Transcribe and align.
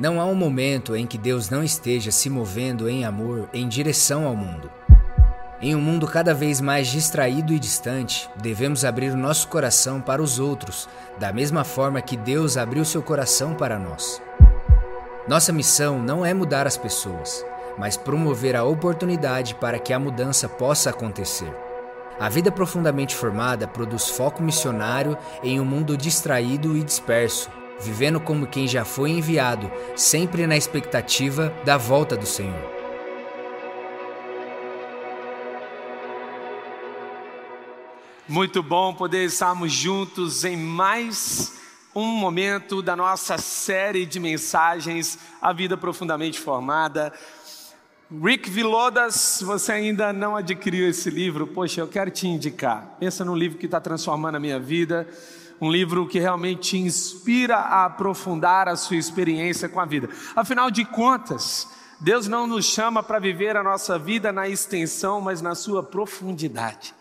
Não 0.00 0.18
há 0.18 0.24
um 0.24 0.34
momento 0.34 0.96
em 0.96 1.06
que 1.06 1.18
Deus 1.18 1.50
não 1.50 1.62
esteja 1.62 2.10
se 2.10 2.30
movendo 2.30 2.88
em 2.88 3.04
amor 3.04 3.50
em 3.52 3.68
direção 3.68 4.26
ao 4.26 4.34
mundo. 4.34 4.70
Em 5.60 5.76
um 5.76 5.80
mundo 5.80 6.06
cada 6.06 6.32
vez 6.32 6.58
mais 6.58 6.88
distraído 6.88 7.52
e 7.52 7.58
distante, 7.58 8.26
devemos 8.36 8.82
abrir 8.82 9.12
o 9.12 9.16
nosso 9.16 9.48
coração 9.48 10.00
para 10.00 10.22
os 10.22 10.38
outros, 10.38 10.88
da 11.18 11.30
mesma 11.34 11.64
forma 11.64 12.00
que 12.00 12.16
Deus 12.16 12.56
abriu 12.56 12.82
seu 12.82 13.02
coração 13.02 13.52
para 13.52 13.78
nós. 13.78 14.22
Nossa 15.28 15.52
missão 15.52 15.98
não 15.98 16.24
é 16.24 16.32
mudar 16.32 16.66
as 16.66 16.78
pessoas, 16.78 17.44
mas 17.76 17.98
promover 17.98 18.56
a 18.56 18.64
oportunidade 18.64 19.54
para 19.54 19.78
que 19.78 19.92
a 19.92 19.98
mudança 19.98 20.48
possa 20.48 20.88
acontecer. 20.88 21.54
A 22.18 22.30
vida 22.30 22.50
profundamente 22.50 23.14
formada 23.14 23.68
produz 23.68 24.08
foco 24.08 24.42
missionário 24.42 25.14
em 25.42 25.60
um 25.60 25.64
mundo 25.64 25.94
distraído 25.94 26.74
e 26.74 26.82
disperso, 26.82 27.50
vivendo 27.80 28.20
como 28.20 28.46
quem 28.46 28.68
já 28.68 28.84
foi 28.84 29.10
enviado, 29.10 29.70
sempre 29.96 30.46
na 30.46 30.56
expectativa 30.56 31.52
da 31.64 31.76
volta 31.76 32.16
do 32.16 32.26
Senhor. 32.26 32.80
Muito 38.28 38.62
bom 38.62 38.94
poder 38.94 39.24
estarmos 39.24 39.72
juntos 39.72 40.44
em 40.44 40.56
mais 40.56 41.58
um 41.94 42.04
momento 42.04 42.80
da 42.80 42.94
nossa 42.94 43.36
série 43.38 44.06
de 44.06 44.20
mensagens 44.20 45.18
A 45.42 45.52
Vida 45.52 45.76
Profundamente 45.76 46.38
Formada. 46.38 47.12
Rick 48.22 48.48
Vilodas, 48.48 49.42
você 49.44 49.72
ainda 49.72 50.12
não 50.12 50.36
adquiriu 50.36 50.88
esse 50.88 51.10
livro, 51.10 51.46
poxa, 51.46 51.80
eu 51.80 51.88
quero 51.88 52.10
te 52.10 52.28
indicar. 52.28 52.96
Pensa 53.00 53.24
num 53.24 53.34
livro 53.34 53.58
que 53.58 53.66
está 53.66 53.80
transformando 53.80 54.36
a 54.36 54.40
minha 54.40 54.60
vida 54.60 55.08
um 55.60 55.70
livro 55.70 56.06
que 56.06 56.18
realmente 56.18 56.70
te 56.70 56.78
inspira 56.78 57.56
a 57.56 57.84
aprofundar 57.84 58.68
a 58.68 58.76
sua 58.76 58.96
experiência 58.96 59.68
com 59.68 59.78
a 59.78 59.84
vida. 59.84 60.08
Afinal 60.34 60.70
de 60.70 60.84
contas, 60.84 61.68
Deus 62.00 62.26
não 62.26 62.46
nos 62.46 62.64
chama 62.64 63.02
para 63.02 63.18
viver 63.18 63.56
a 63.56 63.62
nossa 63.62 63.98
vida 63.98 64.32
na 64.32 64.48
extensão, 64.48 65.20
mas 65.20 65.42
na 65.42 65.54
sua 65.54 65.82
profundidade. 65.82 66.94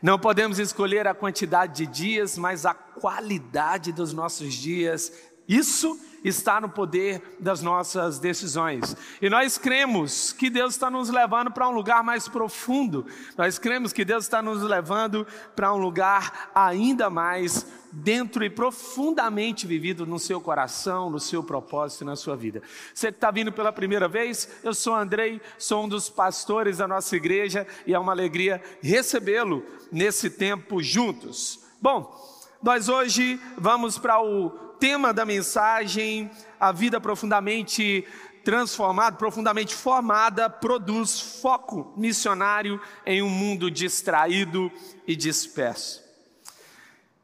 Não 0.00 0.18
podemos 0.18 0.58
escolher 0.58 1.06
a 1.08 1.14
quantidade 1.14 1.84
de 1.84 1.86
dias, 1.86 2.38
mas 2.38 2.64
a 2.64 2.72
qualidade 2.72 3.92
dos 3.92 4.12
nossos 4.12 4.54
dias. 4.54 5.12
Isso 5.48 5.98
está 6.24 6.60
no 6.60 6.68
poder 6.68 7.36
das 7.38 7.62
nossas 7.62 8.18
decisões. 8.18 8.96
E 9.20 9.30
nós 9.30 9.56
cremos 9.56 10.32
que 10.32 10.50
Deus 10.50 10.74
está 10.74 10.90
nos 10.90 11.08
levando 11.08 11.50
para 11.50 11.68
um 11.68 11.72
lugar 11.72 12.02
mais 12.02 12.28
profundo. 12.28 13.06
Nós 13.36 13.58
cremos 13.58 13.92
que 13.92 14.04
Deus 14.04 14.24
está 14.24 14.42
nos 14.42 14.62
levando 14.62 15.26
para 15.56 15.72
um 15.72 15.78
lugar 15.78 16.50
ainda 16.54 17.08
mais 17.08 17.66
dentro 17.92 18.44
e 18.44 18.50
profundamente 18.50 19.66
vivido 19.66 20.06
no 20.06 20.18
seu 20.18 20.40
coração, 20.40 21.10
no 21.10 21.18
seu 21.18 21.42
propósito 21.42 22.02
e 22.02 22.06
na 22.06 22.16
sua 22.16 22.36
vida. 22.36 22.62
Você 22.94 23.10
que 23.10 23.16
está 23.16 23.30
vindo 23.30 23.50
pela 23.50 23.72
primeira 23.72 24.06
vez, 24.06 24.48
eu 24.62 24.72
sou 24.72 24.94
Andrei, 24.94 25.40
sou 25.58 25.84
um 25.84 25.88
dos 25.88 26.08
pastores 26.08 26.78
da 26.78 26.86
nossa 26.86 27.16
igreja 27.16 27.66
e 27.86 27.94
é 27.94 27.98
uma 27.98 28.12
alegria 28.12 28.62
recebê-lo 28.80 29.64
nesse 29.90 30.30
tempo 30.30 30.82
juntos. 30.82 31.60
Bom, 31.80 32.14
nós 32.62 32.88
hoje 32.88 33.40
vamos 33.56 33.98
para 33.98 34.22
o 34.22 34.69
tema 34.80 35.12
da 35.12 35.26
mensagem, 35.26 36.30
a 36.58 36.72
vida 36.72 36.98
profundamente 36.98 38.06
transformada, 38.42 39.16
profundamente 39.16 39.74
formada, 39.74 40.48
produz 40.48 41.20
foco 41.20 41.92
missionário 41.96 42.80
em 43.04 43.20
um 43.20 43.28
mundo 43.28 43.70
distraído 43.70 44.72
e 45.06 45.14
disperso. 45.14 46.02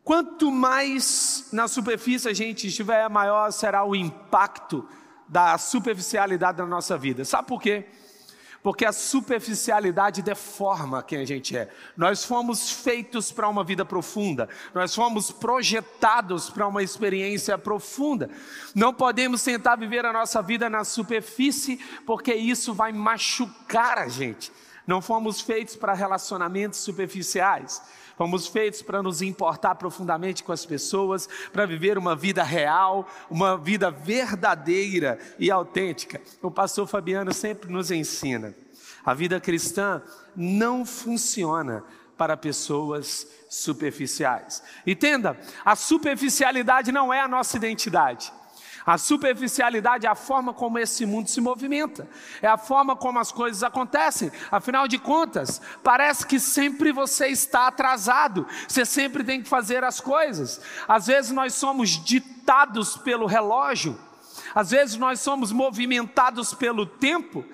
Quanto 0.05 0.53
mais 0.53 1.49
na 1.51 1.67
superfície 1.67 2.29
a 2.29 2.35
gente 2.35 2.69
estiver, 2.69 3.09
maior 3.09 3.51
será 3.51 3.85
o 3.85 3.97
impacto 3.97 4.87
da 5.27 5.57
superficialidade 5.59 6.59
da 6.59 6.67
nossa 6.67 6.97
vida. 6.97 7.25
Sabe 7.25 7.49
por 7.49 7.61
quê? 7.61 7.87
Porque 8.67 8.85
a 8.85 8.91
superficialidade 8.91 10.23
deforma 10.23 11.01
quem 11.01 11.21
a 11.21 11.25
gente 11.25 11.57
é. 11.57 11.71
Nós 11.97 12.25
fomos 12.25 12.69
feitos 12.69 13.31
para 13.31 13.49
uma 13.49 13.63
vida 13.63 13.85
profunda, 13.85 14.49
nós 14.75 14.93
fomos 14.93 15.31
projetados 15.31 16.51
para 16.51 16.67
uma 16.67 16.83
experiência 16.83 17.57
profunda. 17.57 18.29
Não 18.75 18.93
podemos 18.93 19.41
tentar 19.45 19.77
viver 19.77 20.05
a 20.05 20.13
nossa 20.13 20.43
vida 20.43 20.69
na 20.69 20.83
superfície, 20.83 21.79
porque 22.05 22.35
isso 22.35 22.75
vai 22.75 22.91
machucar 22.91 23.99
a 23.99 24.09
gente. 24.09 24.51
Não 24.87 25.03
fomos 25.03 25.41
feitos 25.41 25.75
para 25.75 25.95
relacionamentos 25.95 26.79
superficiais. 26.79 27.83
Fomos 28.17 28.47
feitos 28.47 28.81
para 28.81 29.03
nos 29.03 29.21
importar 29.21 29.75
profundamente 29.75 30.43
com 30.43 30.53
as 30.53 30.65
pessoas, 30.65 31.29
para 31.53 31.67
viver 31.67 31.99
uma 31.99 32.17
vida 32.17 32.43
real, 32.43 33.07
uma 33.31 33.59
vida 33.59 33.91
verdadeira 33.91 35.19
e 35.39 35.51
autêntica. 35.51 36.21
O 36.41 36.51
pastor 36.51 36.87
Fabiano 36.87 37.35
sempre 37.35 37.71
nos 37.71 37.91
ensina. 37.91 38.55
A 39.05 39.13
vida 39.13 39.39
cristã 39.39 40.03
não 40.35 40.87
funciona 40.87 41.85
para 42.17 42.37
pessoas 42.37 43.27
superficiais. 43.51 44.63
Entenda, 44.87 45.39
a 45.65 45.77
superficialidade 45.77 46.91
não 46.91 47.13
é 47.13 47.21
a 47.21 47.29
nossa 47.29 47.57
identidade. 47.57 48.33
A 48.87 48.97
superficialidade 48.97 50.07
é 50.07 50.09
a 50.09 50.15
forma 50.15 50.55
como 50.55 50.79
esse 50.79 51.05
mundo 51.05 51.29
se 51.29 51.41
movimenta, 51.41 52.09
é 52.41 52.47
a 52.47 52.57
forma 52.57 52.95
como 52.95 53.19
as 53.19 53.33
coisas 53.33 53.65
acontecem. 53.65 54.31
Afinal 54.49 54.87
de 54.87 54.97
contas, 54.97 55.61
parece 55.83 56.25
que 56.25 56.39
sempre 56.39 56.93
você 56.93 57.27
está 57.27 57.67
atrasado, 57.67 58.47
você 58.69 58.85
sempre 58.85 59.25
tem 59.25 59.43
que 59.43 59.49
fazer 59.49 59.83
as 59.83 60.01
coisas. 60.01 60.61
Às 60.87 61.09
vezes 61.09 61.33
nós 61.33 61.55
somos 61.55 61.91
ditados 61.91 62.97
pelo 62.97 63.27
relógio, 63.27 63.99
às 64.55 64.71
vezes 64.71 64.95
nós 64.95 65.19
somos 65.19 65.51
movimentados 65.51 66.55
pelo 66.55 66.87
tempo. 66.87 67.45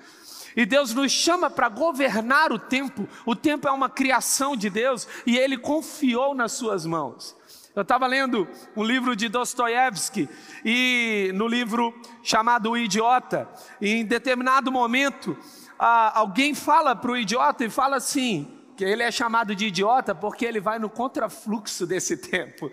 E 0.55 0.67
Deus 0.67 0.93
nos 0.93 1.11
chama 1.11 1.49
para 1.49 1.67
governar 1.67 2.51
o 2.51 2.59
tempo. 2.59 3.09
O 3.25 3.35
tempo 3.35 3.67
é 3.67 3.71
uma 3.71 3.89
criação 3.89 4.55
de 4.55 4.69
Deus 4.69 5.07
e 5.25 5.35
Ele 5.35 5.57
confiou 5.57 6.35
nas 6.35 6.51
Suas 6.51 6.85
mãos. 6.85 7.35
Eu 7.75 7.81
estava 7.81 8.05
lendo 8.05 8.47
um 8.75 8.83
livro 8.83 9.15
de 9.15 9.27
Dostoiévski 9.27 10.29
e 10.63 11.31
no 11.33 11.47
livro 11.47 11.93
chamado 12.21 12.71
O 12.71 12.77
Idiota, 12.77 13.49
e 13.81 13.89
em 13.89 14.05
determinado 14.05 14.71
momento 14.71 15.35
alguém 15.77 16.53
fala 16.53 16.95
para 16.95 17.11
o 17.11 17.17
idiota 17.17 17.65
e 17.65 17.69
fala 17.69 17.97
assim: 17.97 18.47
que 18.75 18.83
ele 18.83 19.03
é 19.03 19.11
chamado 19.11 19.55
de 19.55 19.67
idiota 19.67 20.13
porque 20.13 20.45
ele 20.45 20.59
vai 20.59 20.79
no 20.79 20.89
contrafluxo 20.89 21.85
desse 21.85 22.17
tempo. 22.29 22.71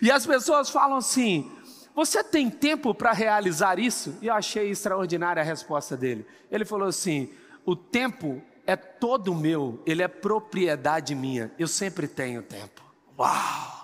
E 0.00 0.10
as 0.10 0.26
pessoas 0.26 0.70
falam 0.70 0.98
assim: 0.98 1.50
Você 1.94 2.22
tem 2.22 2.50
tempo 2.50 2.94
para 2.94 3.12
realizar 3.12 3.78
isso? 3.78 4.16
E 4.20 4.26
eu 4.26 4.34
achei 4.34 4.70
extraordinária 4.70 5.42
a 5.42 5.44
resposta 5.44 5.96
dele. 5.96 6.26
Ele 6.50 6.64
falou 6.64 6.88
assim: 6.88 7.30
O 7.64 7.74
tempo 7.74 8.42
é 8.66 8.76
todo 8.76 9.34
meu, 9.34 9.82
ele 9.86 10.02
é 10.02 10.08
propriedade 10.08 11.14
minha, 11.14 11.50
eu 11.58 11.68
sempre 11.68 12.06
tenho 12.06 12.42
tempo. 12.42 12.82
Uau! 13.18 13.79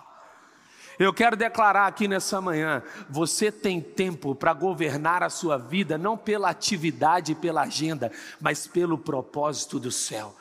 Eu 0.98 1.12
quero 1.12 1.36
declarar 1.36 1.86
aqui 1.86 2.08
nessa 2.08 2.40
manhã: 2.40 2.82
você 3.08 3.52
tem 3.52 3.80
tempo 3.80 4.34
para 4.34 4.52
governar 4.52 5.22
a 5.22 5.30
sua 5.30 5.58
vida, 5.58 5.98
não 5.98 6.16
pela 6.16 6.50
atividade 6.50 7.32
e 7.32 7.34
pela 7.36 7.62
agenda, 7.62 8.10
mas 8.40 8.66
pelo 8.66 8.96
propósito 8.96 9.78
do 9.78 9.90
céu. 9.90 10.34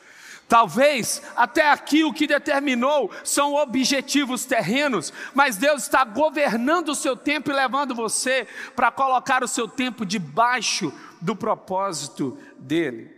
Talvez 0.48 1.24
até 1.36 1.72
aqui 1.72 2.04
o 2.04 2.14
que 2.14 2.28
determinou 2.28 3.10
são 3.24 3.56
objetivos 3.56 4.46
terrenos, 4.46 5.12
mas 5.34 5.58
Deus 5.58 5.84
está 5.84 6.04
governando 6.06 6.90
o 6.90 6.96
seu 6.96 7.18
tempo 7.18 7.50
e 7.50 7.54
levando 7.54 7.96
você 7.96 8.48
para 8.76 8.92
colocar 8.92 9.44
o 9.44 9.48
seu 9.48 9.68
tempo 9.68 10.06
debaixo 10.06 10.94
do 11.20 11.36
propósito 11.36 12.38
dele. 12.60 13.12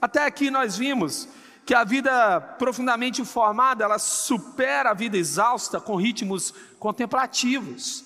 Até 0.00 0.24
aqui 0.24 0.50
nós 0.50 0.78
vimos 0.78 1.28
que 1.68 1.74
a 1.74 1.84
vida 1.84 2.40
profundamente 2.40 3.22
formada, 3.26 3.84
ela 3.84 3.98
supera 3.98 4.90
a 4.90 4.94
vida 4.94 5.18
exausta 5.18 5.78
com 5.78 5.96
ritmos 5.96 6.54
contemplativos. 6.78 8.04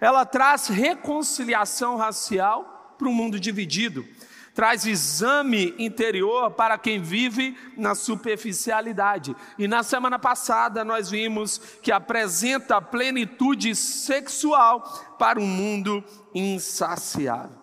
Ela 0.00 0.24
traz 0.24 0.68
reconciliação 0.68 1.96
racial 1.96 2.94
para 2.98 3.08
um 3.08 3.12
mundo 3.12 3.38
dividido, 3.38 4.04
traz 4.54 4.84
exame 4.86 5.74
interior 5.78 6.50
para 6.50 6.76
quem 6.76 7.00
vive 7.00 7.56
na 7.76 7.94
superficialidade. 7.94 9.36
E 9.56 9.68
na 9.68 9.82
semana 9.82 10.18
passada 10.18 10.84
nós 10.84 11.10
vimos 11.10 11.58
que 11.82 11.92
apresenta 11.92 12.80
plenitude 12.80 13.74
sexual 13.76 15.16
para 15.18 15.38
um 15.38 15.46
mundo 15.46 16.02
insaciável. 16.34 17.58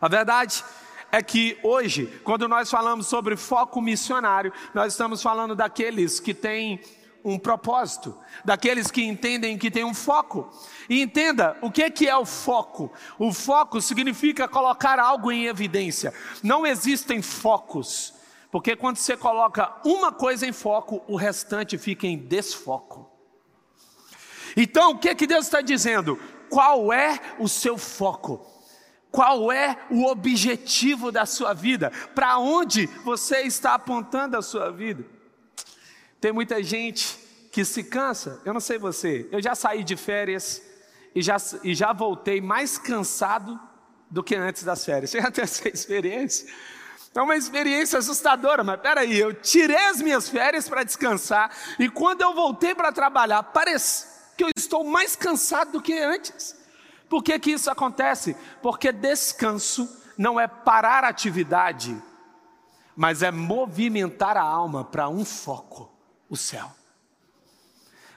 A 0.00 0.08
verdade 0.08 0.64
é 1.12 1.22
que 1.22 1.58
hoje, 1.62 2.06
quando 2.24 2.48
nós 2.48 2.70
falamos 2.70 3.06
sobre 3.06 3.36
foco 3.36 3.82
missionário, 3.82 4.50
nós 4.72 4.94
estamos 4.94 5.22
falando 5.22 5.54
daqueles 5.54 6.18
que 6.18 6.32
têm 6.32 6.80
um 7.24 7.38
propósito, 7.38 8.16
daqueles 8.44 8.90
que 8.90 9.02
entendem 9.02 9.56
que 9.56 9.70
tem 9.70 9.84
um 9.84 9.94
foco. 9.94 10.52
E 10.88 11.00
entenda, 11.00 11.56
o 11.62 11.70
que 11.70 12.08
é 12.08 12.16
o 12.16 12.24
foco? 12.24 12.92
O 13.18 13.32
foco 13.32 13.80
significa 13.80 14.48
colocar 14.48 14.98
algo 14.98 15.30
em 15.30 15.46
evidência. 15.46 16.12
Não 16.42 16.66
existem 16.66 17.22
focos, 17.22 18.14
porque 18.50 18.76
quando 18.76 18.96
você 18.96 19.16
coloca 19.16 19.72
uma 19.84 20.12
coisa 20.12 20.46
em 20.46 20.52
foco, 20.52 21.02
o 21.06 21.16
restante 21.16 21.78
fica 21.78 22.06
em 22.06 22.18
desfoco. 22.18 23.10
Então, 24.56 24.92
o 24.92 24.98
que 24.98 25.14
que 25.14 25.26
Deus 25.26 25.46
está 25.46 25.60
dizendo? 25.60 26.18
Qual 26.50 26.92
é 26.92 27.18
o 27.38 27.48
seu 27.48 27.78
foco? 27.78 28.46
Qual 29.10 29.52
é 29.52 29.76
o 29.90 30.06
objetivo 30.06 31.12
da 31.12 31.26
sua 31.26 31.52
vida? 31.52 31.92
Para 32.14 32.38
onde 32.38 32.86
você 33.04 33.42
está 33.42 33.74
apontando 33.74 34.36
a 34.36 34.42
sua 34.42 34.70
vida? 34.70 35.04
Tem 36.22 36.30
muita 36.30 36.62
gente 36.62 37.18
que 37.50 37.64
se 37.64 37.82
cansa, 37.82 38.40
eu 38.44 38.54
não 38.54 38.60
sei 38.60 38.78
você, 38.78 39.28
eu 39.32 39.42
já 39.42 39.56
saí 39.56 39.82
de 39.82 39.96
férias 39.96 40.62
e 41.12 41.20
já, 41.20 41.36
e 41.64 41.74
já 41.74 41.92
voltei 41.92 42.40
mais 42.40 42.78
cansado 42.78 43.60
do 44.08 44.22
que 44.22 44.36
antes 44.36 44.62
das 44.62 44.84
férias. 44.84 45.10
Você 45.10 45.20
já 45.20 45.32
tem 45.32 45.42
essa 45.42 45.68
experiência? 45.68 46.48
É 47.12 47.20
uma 47.20 47.34
experiência 47.34 47.98
assustadora, 47.98 48.62
mas 48.62 48.80
peraí, 48.80 49.18
eu 49.18 49.34
tirei 49.34 49.88
as 49.88 50.00
minhas 50.00 50.28
férias 50.28 50.68
para 50.68 50.84
descansar 50.84 51.50
e 51.76 51.88
quando 51.88 52.20
eu 52.20 52.32
voltei 52.32 52.72
para 52.72 52.92
trabalhar, 52.92 53.42
parece 53.42 54.06
que 54.38 54.44
eu 54.44 54.48
estou 54.56 54.84
mais 54.84 55.16
cansado 55.16 55.72
do 55.72 55.82
que 55.82 55.98
antes. 55.98 56.56
Por 57.10 57.24
que, 57.24 57.36
que 57.40 57.50
isso 57.50 57.68
acontece? 57.68 58.36
Porque 58.62 58.92
descanso 58.92 59.90
não 60.16 60.38
é 60.38 60.46
parar 60.46 61.02
a 61.02 61.08
atividade, 61.08 62.00
mas 62.94 63.24
é 63.24 63.32
movimentar 63.32 64.36
a 64.36 64.42
alma 64.42 64.84
para 64.84 65.08
um 65.08 65.24
foco: 65.24 65.91
o 66.32 66.36
céu. 66.36 66.72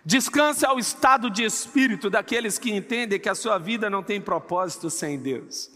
Descanso 0.06 0.66
é 0.66 0.72
o 0.72 0.80
estado 0.80 1.30
de 1.30 1.44
espírito 1.44 2.10
daqueles 2.10 2.58
que 2.58 2.72
entendem 2.72 3.20
que 3.20 3.28
a 3.28 3.36
sua 3.36 3.58
vida 3.58 3.90
não 3.90 4.02
tem 4.02 4.22
propósito 4.22 4.90
sem 4.90 5.20
Deus. 5.20 5.70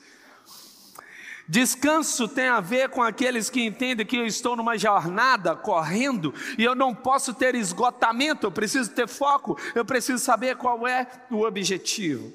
Descanso 1.46 2.30
tem 2.30 2.48
a 2.48 2.62
ver 2.62 2.90
com 2.90 3.04
aqueles 3.04 3.50
que 3.50 3.62
entendem 3.62 4.06
que 4.06 4.16
eu 4.16 4.26
estou 4.26 4.56
numa 4.56 4.78
jornada 4.78 5.54
correndo 5.54 6.34
e 6.58 6.64
eu 6.64 6.76
não 6.76 6.96
posso 6.96 7.34
ter 7.34 7.56
esgotamento, 7.56 8.48
eu 8.48 8.52
preciso 8.52 8.90
ter 8.92 9.08
foco, 9.08 9.60
eu 9.76 9.84
preciso 9.84 10.24
saber 10.24 10.56
qual 10.56 10.88
é 10.88 11.08
o 11.30 11.42
objetivo. 11.42 12.32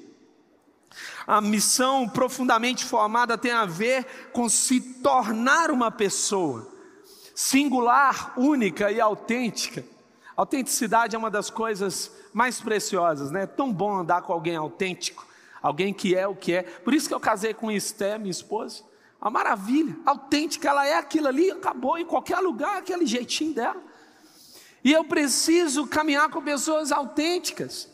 A 1.25 1.41
missão 1.41 2.07
profundamente 2.07 2.85
formada 2.85 3.39
tem 3.39 3.51
a 3.51 3.65
ver 3.65 4.29
com 4.31 4.47
se 4.47 4.79
tornar 5.01 5.71
uma 5.71 5.89
pessoa 5.89 6.75
singular, 7.35 8.33
única 8.37 8.89
e 8.89 9.01
autêntica. 9.01 9.94
Autenticidade 10.35 11.15
é 11.15 11.19
uma 11.19 11.31
das 11.31 11.49
coisas 11.49 12.11
mais 12.33 12.59
preciosas, 12.59 13.31
né? 13.31 13.43
É 13.43 13.47
tão 13.47 13.71
bom 13.71 13.95
andar 13.95 14.21
com 14.21 14.33
alguém 14.33 14.55
autêntico, 14.55 15.25
alguém 15.61 15.93
que 15.93 16.15
é 16.15 16.27
o 16.27 16.35
que 16.35 16.53
é. 16.53 16.63
Por 16.63 16.93
isso 16.93 17.07
que 17.07 17.13
eu 17.13 17.19
casei 17.19 17.53
com 17.53 17.71
Esté, 17.71 18.17
minha 18.17 18.31
esposa. 18.31 18.83
A 19.21 19.29
maravilha, 19.29 19.95
autêntica, 20.05 20.69
ela 20.69 20.85
é 20.85 20.95
aquilo 20.95 21.27
ali, 21.27 21.49
acabou 21.49 21.97
em 21.97 22.05
qualquer 22.05 22.39
lugar, 22.39 22.77
aquele 22.77 23.05
jeitinho 23.05 23.53
dela. 23.53 23.81
E 24.83 24.91
eu 24.91 25.03
preciso 25.05 25.87
caminhar 25.87 26.29
com 26.29 26.41
pessoas 26.43 26.91
autênticas. 26.91 27.89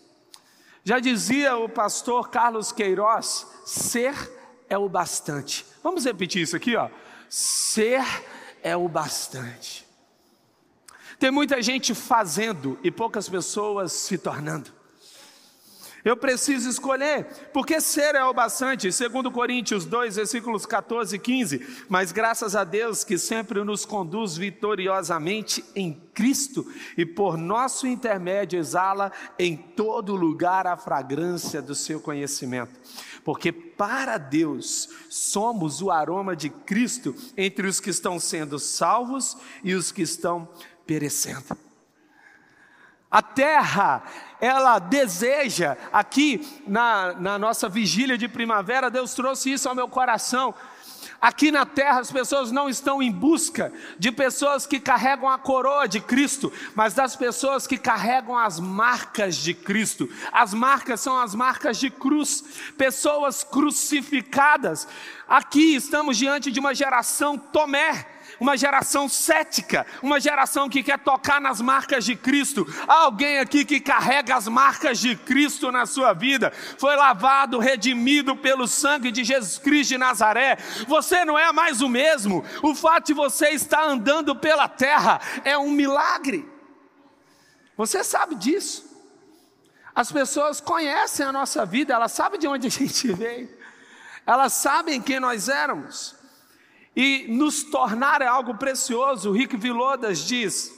Já 0.84 1.00
dizia 1.00 1.56
o 1.56 1.70
pastor 1.70 2.30
Carlos 2.30 2.72
Queiroz: 2.72 3.48
ser 3.66 4.14
é 4.68 4.78
o 4.78 4.90
bastante. 4.90 5.66
Vamos 5.84 6.06
repetir 6.06 6.42
isso 6.42 6.56
aqui, 6.56 6.76
ó. 6.76 6.90
Ser 7.30 8.04
é 8.64 8.76
o 8.76 8.90
bastante. 8.90 9.88
Tem 11.21 11.29
muita 11.29 11.62
gente 11.62 11.94
fazendo 11.94 12.79
e 12.83 12.89
poucas 12.89 13.29
pessoas 13.29 13.91
se 13.91 14.18
tornando. 14.18 14.71
Eu 16.03 16.18
preciso 16.18 16.68
escolher, 16.68 17.25
porque 17.53 17.79
ser 17.79 18.15
é 18.15 18.23
o 18.23 18.33
bastante, 18.33 18.91
segundo 18.91 19.29
Coríntios 19.29 19.85
2, 19.85 20.15
versículos 20.15 20.65
14 20.65 21.15
e 21.15 21.19
15, 21.19 21.85
mas 21.88 22.12
graças 22.12 22.56
a 22.56 22.63
Deus 22.63 23.03
que 23.03 23.19
sempre 23.19 23.63
nos 23.63 23.85
conduz 23.85 24.35
vitoriosamente 24.35 25.63
em 25.75 25.94
Cristo 26.12 26.65
e 26.97 27.06
por 27.06 27.38
nosso 27.38 27.85
intermédio 27.85 28.57
exala 28.57 29.12
em 29.38 29.56
todo 29.56 30.15
lugar 30.15 30.65
a 30.65 30.75
fragrância 30.75 31.62
do 31.62 31.75
seu 31.75 32.00
conhecimento. 32.00 32.79
Porque 33.23 33.51
para 33.51 34.18
Deus 34.18 34.89
somos 35.07 35.83
o 35.83 35.91
aroma 35.91 36.35
de 36.35 36.50
Cristo 36.50 37.15
entre 37.38 37.68
os 37.68 37.79
que 37.79 37.91
estão 37.91 38.19
sendo 38.19 38.57
salvos 38.57 39.38
e 39.63 39.75
os 39.75 39.91
que 39.91 40.01
estão 40.01 40.50
perecendo. 40.92 41.58
A 43.10 43.22
terra, 43.22 44.04
ela 44.42 44.78
deseja, 44.78 45.78
aqui 45.94 46.62
na, 46.68 47.14
na 47.14 47.40
nossa 47.40 47.70
vigília 47.70 48.18
de 48.18 48.28
primavera, 48.28 48.92
Deus 48.92 49.14
trouxe 49.14 49.54
isso 49.54 49.70
ao 49.70 49.76
meu 49.76 49.88
coração. 49.88 50.54
Aqui 51.22 51.50
na 51.50 51.66
terra 51.66 52.02
as 52.02 52.12
pessoas 52.12 52.52
não 52.52 52.68
estão 52.68 53.02
em 53.02 53.10
busca 53.10 53.72
de 53.98 54.12
pessoas 54.12 54.66
que 54.66 54.82
carregam 54.82 55.30
a 55.30 55.38
coroa 55.38 55.88
de 55.88 56.02
Cristo, 56.02 56.52
mas 56.76 56.94
das 56.94 57.16
pessoas 57.16 57.66
que 57.66 57.78
carregam 57.78 58.38
as 58.38 58.60
marcas 58.60 59.38
de 59.38 59.54
Cristo. 59.54 60.10
As 60.30 60.54
marcas 60.54 61.00
são 61.00 61.18
as 61.18 61.34
marcas 61.34 61.78
de 61.78 61.90
cruz, 61.90 62.44
pessoas 62.78 63.46
crucificadas. 63.46 64.90
Aqui 65.26 65.74
estamos 65.74 66.18
diante 66.18 66.52
de 66.52 66.60
uma 66.60 66.76
geração 66.76 67.38
Tomé 67.38 68.20
uma 68.42 68.58
geração 68.58 69.08
cética, 69.08 69.86
uma 70.02 70.20
geração 70.20 70.68
que 70.68 70.82
quer 70.82 70.98
tocar 70.98 71.40
nas 71.40 71.62
marcas 71.62 72.04
de 72.04 72.16
Cristo. 72.16 72.66
Há 72.88 73.04
alguém 73.04 73.38
aqui 73.38 73.64
que 73.64 73.80
carrega 73.80 74.36
as 74.36 74.48
marcas 74.48 74.98
de 74.98 75.16
Cristo 75.16 75.72
na 75.72 75.86
sua 75.86 76.12
vida, 76.12 76.52
foi 76.80 76.96
lavado, 76.96 77.60
redimido 77.60 78.36
pelo 78.36 78.68
sangue 78.68 79.12
de 79.12 79.24
Jesus 79.24 79.60
Cristo 79.60 79.92
de 79.92 80.00
Nazaré. 80.00 80.58
Você 80.88 81.24
não 81.24 81.38
é 81.38 81.52
mais 81.52 81.82
o 81.82 81.88
mesmo. 81.88 82.44
O 82.64 82.74
fato 82.74 83.08
de 83.08 83.14
você 83.14 83.50
estar 83.50 83.84
andando 83.84 84.36
pela 84.36 84.68
terra 84.68 85.22
é 85.46 85.56
um 85.56 85.70
milagre. 85.70 86.50
Você 87.78 88.04
sabe 88.04 88.34
disso. 88.34 88.90
As 89.94 90.12
pessoas 90.12 90.60
conhecem 90.60 91.28
a 91.28 91.32
nossa 91.32 91.64
vida, 91.64 91.94
elas 91.94 92.12
sabem 92.12 92.40
de 92.40 92.48
onde 92.48 92.66
a 92.66 92.72
gente 92.72 93.08
veio, 93.14 93.56
elas 94.26 94.54
sabem 94.54 95.00
quem 95.00 95.20
nós 95.20 95.48
éramos. 95.48 96.20
E 96.96 97.26
nos 97.30 97.64
tornar 97.64 98.22
é 98.22 98.28
algo 98.28 98.56
precioso. 98.56 99.30
O 99.30 99.34
Rick 99.34 99.56
Vilodas 99.56 100.20
diz: 100.20 100.74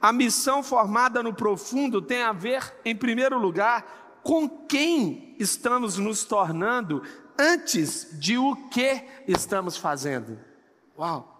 a 0.00 0.12
missão 0.12 0.62
formada 0.62 1.22
no 1.22 1.32
profundo 1.32 2.02
tem 2.02 2.22
a 2.22 2.32
ver, 2.32 2.74
em 2.84 2.94
primeiro 2.94 3.38
lugar, 3.38 4.20
com 4.22 4.48
quem 4.48 5.36
estamos 5.38 5.98
nos 5.98 6.24
tornando 6.24 7.02
antes 7.38 8.08
de 8.18 8.36
o 8.36 8.56
que 8.68 9.04
estamos 9.26 9.76
fazendo. 9.76 10.38
Uau! 10.98 11.32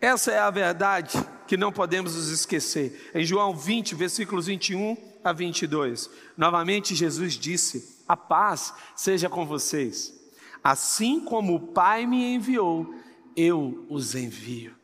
Essa 0.00 0.32
é 0.32 0.38
a 0.38 0.50
verdade 0.50 1.18
que 1.46 1.56
não 1.56 1.72
podemos 1.72 2.14
nos 2.14 2.28
esquecer. 2.28 3.10
Em 3.14 3.24
João 3.24 3.54
20, 3.54 3.94
versículos 3.94 4.46
21 4.46 4.96
a 5.22 5.32
22, 5.32 6.08
novamente 6.36 6.94
Jesus 6.94 7.34
disse: 7.34 8.02
A 8.08 8.16
paz 8.16 8.72
seja 8.96 9.28
com 9.28 9.44
vocês. 9.44 10.19
Assim 10.62 11.20
como 11.20 11.54
o 11.54 11.60
Pai 11.68 12.06
me 12.06 12.34
enviou, 12.34 12.94
eu 13.34 13.86
os 13.88 14.14
envio. 14.14 14.74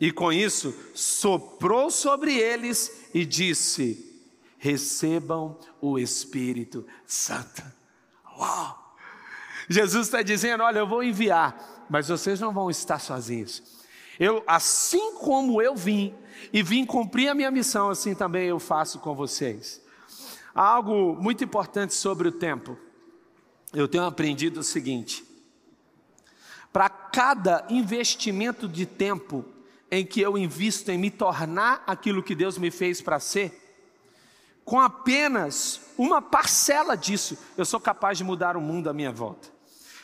E 0.00 0.12
com 0.12 0.32
isso, 0.32 0.74
soprou 0.94 1.90
sobre 1.90 2.36
eles 2.36 3.08
e 3.12 3.24
disse: 3.24 4.22
Recebam 4.58 5.58
o 5.80 5.98
Espírito 5.98 6.86
Santo. 7.06 7.62
Uau! 8.38 8.96
Jesus 9.68 10.06
está 10.06 10.22
dizendo: 10.22 10.62
Olha, 10.62 10.78
eu 10.78 10.86
vou 10.86 11.02
enviar, 11.02 11.86
mas 11.90 12.08
vocês 12.08 12.40
não 12.40 12.52
vão 12.52 12.70
estar 12.70 12.98
sozinhos. 12.98 13.62
Eu, 14.18 14.42
assim 14.46 15.14
como 15.14 15.60
eu 15.60 15.76
vim 15.76 16.14
e 16.52 16.62
vim 16.62 16.84
cumprir 16.84 17.28
a 17.28 17.34
minha 17.34 17.50
missão, 17.50 17.90
assim 17.90 18.14
também 18.14 18.48
eu 18.48 18.58
faço 18.58 18.98
com 18.98 19.14
vocês. 19.14 19.82
Há 20.54 20.62
algo 20.62 21.14
muito 21.20 21.44
importante 21.44 21.94
sobre 21.94 22.28
o 22.28 22.32
tempo 22.32 22.76
eu 23.72 23.88
tenho 23.88 24.04
aprendido 24.04 24.60
o 24.60 24.64
seguinte: 24.64 25.24
para 26.72 26.88
cada 26.88 27.66
investimento 27.68 28.68
de 28.68 28.86
tempo 28.86 29.44
em 29.90 30.04
que 30.04 30.20
eu 30.20 30.36
invisto 30.36 30.90
em 30.90 30.98
me 30.98 31.10
tornar 31.10 31.82
aquilo 31.86 32.22
que 32.22 32.34
Deus 32.34 32.58
me 32.58 32.70
fez 32.70 33.00
para 33.00 33.18
ser, 33.18 33.68
com 34.64 34.78
apenas 34.78 35.80
uma 35.96 36.20
parcela 36.20 36.94
disso, 36.96 37.38
eu 37.56 37.64
sou 37.64 37.80
capaz 37.80 38.18
de 38.18 38.24
mudar 38.24 38.56
o 38.56 38.60
mundo 38.60 38.90
à 38.90 38.92
minha 38.92 39.10
volta. 39.10 39.48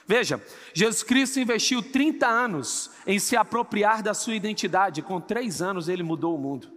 Veja, 0.07 0.43
Jesus 0.75 1.03
Cristo 1.03 1.41
investiu 1.41 1.83
30 1.83 2.27
anos 2.27 2.91
em 3.07 3.19
se 3.19 3.37
apropriar 3.37 4.03
da 4.03 4.13
sua 4.13 4.35
identidade, 4.35 5.03
com 5.03 5.21
três 5.21 5.63
anos 5.63 5.89
ele 5.89 6.03
mudou 6.03 6.35
o 6.35 6.39
mundo. 6.39 6.73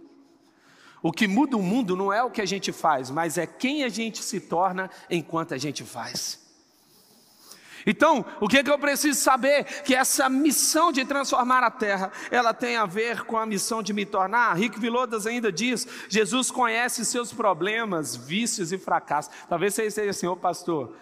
O 1.02 1.12
que 1.12 1.28
muda 1.28 1.56
o 1.56 1.62
mundo 1.62 1.96
não 1.96 2.12
é 2.12 2.22
o 2.22 2.30
que 2.30 2.40
a 2.40 2.46
gente 2.46 2.72
faz, 2.72 3.10
mas 3.10 3.38
é 3.38 3.46
quem 3.46 3.84
a 3.84 3.88
gente 3.88 4.22
se 4.22 4.40
torna 4.40 4.90
enquanto 5.08 5.54
a 5.54 5.58
gente 5.58 5.84
faz. 5.84 6.47
Então, 7.86 8.24
o 8.40 8.48
que, 8.48 8.58
é 8.58 8.62
que 8.62 8.70
eu 8.70 8.78
preciso 8.78 9.18
saber? 9.18 9.64
Que 9.82 9.94
essa 9.94 10.28
missão 10.28 10.90
de 10.92 11.04
transformar 11.04 11.62
a 11.62 11.70
terra, 11.70 12.10
ela 12.30 12.52
tem 12.52 12.76
a 12.76 12.86
ver 12.86 13.24
com 13.24 13.36
a 13.36 13.46
missão 13.46 13.82
de 13.82 13.92
me 13.92 14.04
tornar. 14.04 14.54
Rick 14.54 14.78
Vilodas 14.78 15.26
ainda 15.26 15.50
diz: 15.50 15.86
Jesus 16.08 16.50
conhece 16.50 17.04
seus 17.04 17.32
problemas, 17.32 18.16
vícios 18.16 18.72
e 18.72 18.78
fracassos. 18.78 19.32
Talvez 19.48 19.74
você 19.74 19.86
esteja 19.86 20.10
assim, 20.10 20.26
ô 20.26 20.36
pastor, 20.36 20.94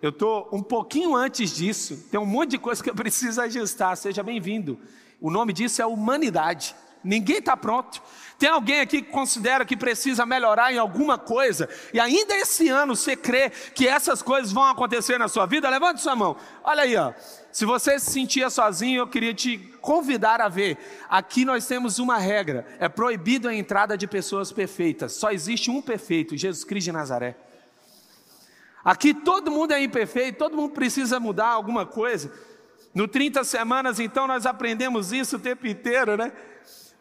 eu 0.00 0.10
estou 0.10 0.48
um 0.52 0.62
pouquinho 0.62 1.14
antes 1.14 1.54
disso, 1.54 2.08
tem 2.10 2.18
um 2.18 2.26
monte 2.26 2.50
de 2.50 2.58
coisa 2.58 2.82
que 2.82 2.90
eu 2.90 2.94
preciso 2.96 3.40
ajustar. 3.40 3.96
Seja 3.96 4.22
bem-vindo. 4.22 4.78
O 5.20 5.30
nome 5.30 5.52
disso 5.52 5.80
é 5.80 5.86
humanidade. 5.86 6.74
Ninguém 7.04 7.38
está 7.38 7.56
pronto. 7.56 8.00
Tem 8.38 8.48
alguém 8.48 8.80
aqui 8.80 9.02
que 9.02 9.10
considera 9.10 9.64
que 9.64 9.76
precisa 9.76 10.26
melhorar 10.26 10.72
em 10.72 10.78
alguma 10.78 11.16
coisa 11.16 11.68
e 11.92 12.00
ainda 12.00 12.34
esse 12.36 12.68
ano 12.68 12.96
você 12.96 13.14
crê 13.14 13.50
que 13.50 13.86
essas 13.86 14.20
coisas 14.20 14.52
vão 14.52 14.64
acontecer 14.64 15.18
na 15.18 15.28
sua 15.28 15.46
vida? 15.46 15.68
Levante 15.68 16.00
sua 16.00 16.16
mão. 16.16 16.36
Olha 16.64 16.82
aí, 16.82 16.96
ó. 16.96 17.12
Se 17.52 17.64
você 17.64 17.98
se 17.98 18.10
sentia 18.10 18.48
sozinho, 18.50 19.00
eu 19.00 19.06
queria 19.06 19.34
te 19.34 19.58
convidar 19.80 20.40
a 20.40 20.48
ver. 20.48 20.78
Aqui 21.08 21.44
nós 21.44 21.66
temos 21.66 21.98
uma 21.98 22.18
regra: 22.18 22.66
é 22.80 22.88
proibido 22.88 23.48
a 23.48 23.54
entrada 23.54 23.96
de 23.96 24.06
pessoas 24.06 24.50
perfeitas. 24.50 25.12
Só 25.12 25.30
existe 25.30 25.70
um 25.70 25.82
perfeito, 25.82 26.36
Jesus 26.36 26.64
Cristo 26.64 26.86
de 26.86 26.92
Nazaré. 26.92 27.36
Aqui 28.84 29.14
todo 29.14 29.50
mundo 29.50 29.72
é 29.72 29.82
imperfeito, 29.82 30.38
todo 30.38 30.56
mundo 30.56 30.72
precisa 30.72 31.20
mudar 31.20 31.48
alguma 31.48 31.86
coisa. 31.86 32.32
No 32.94 33.08
30 33.08 33.44
semanas, 33.44 34.00
então, 34.00 34.26
nós 34.26 34.44
aprendemos 34.44 35.12
isso 35.12 35.36
o 35.36 35.38
tempo 35.38 35.66
inteiro, 35.66 36.16
né? 36.16 36.32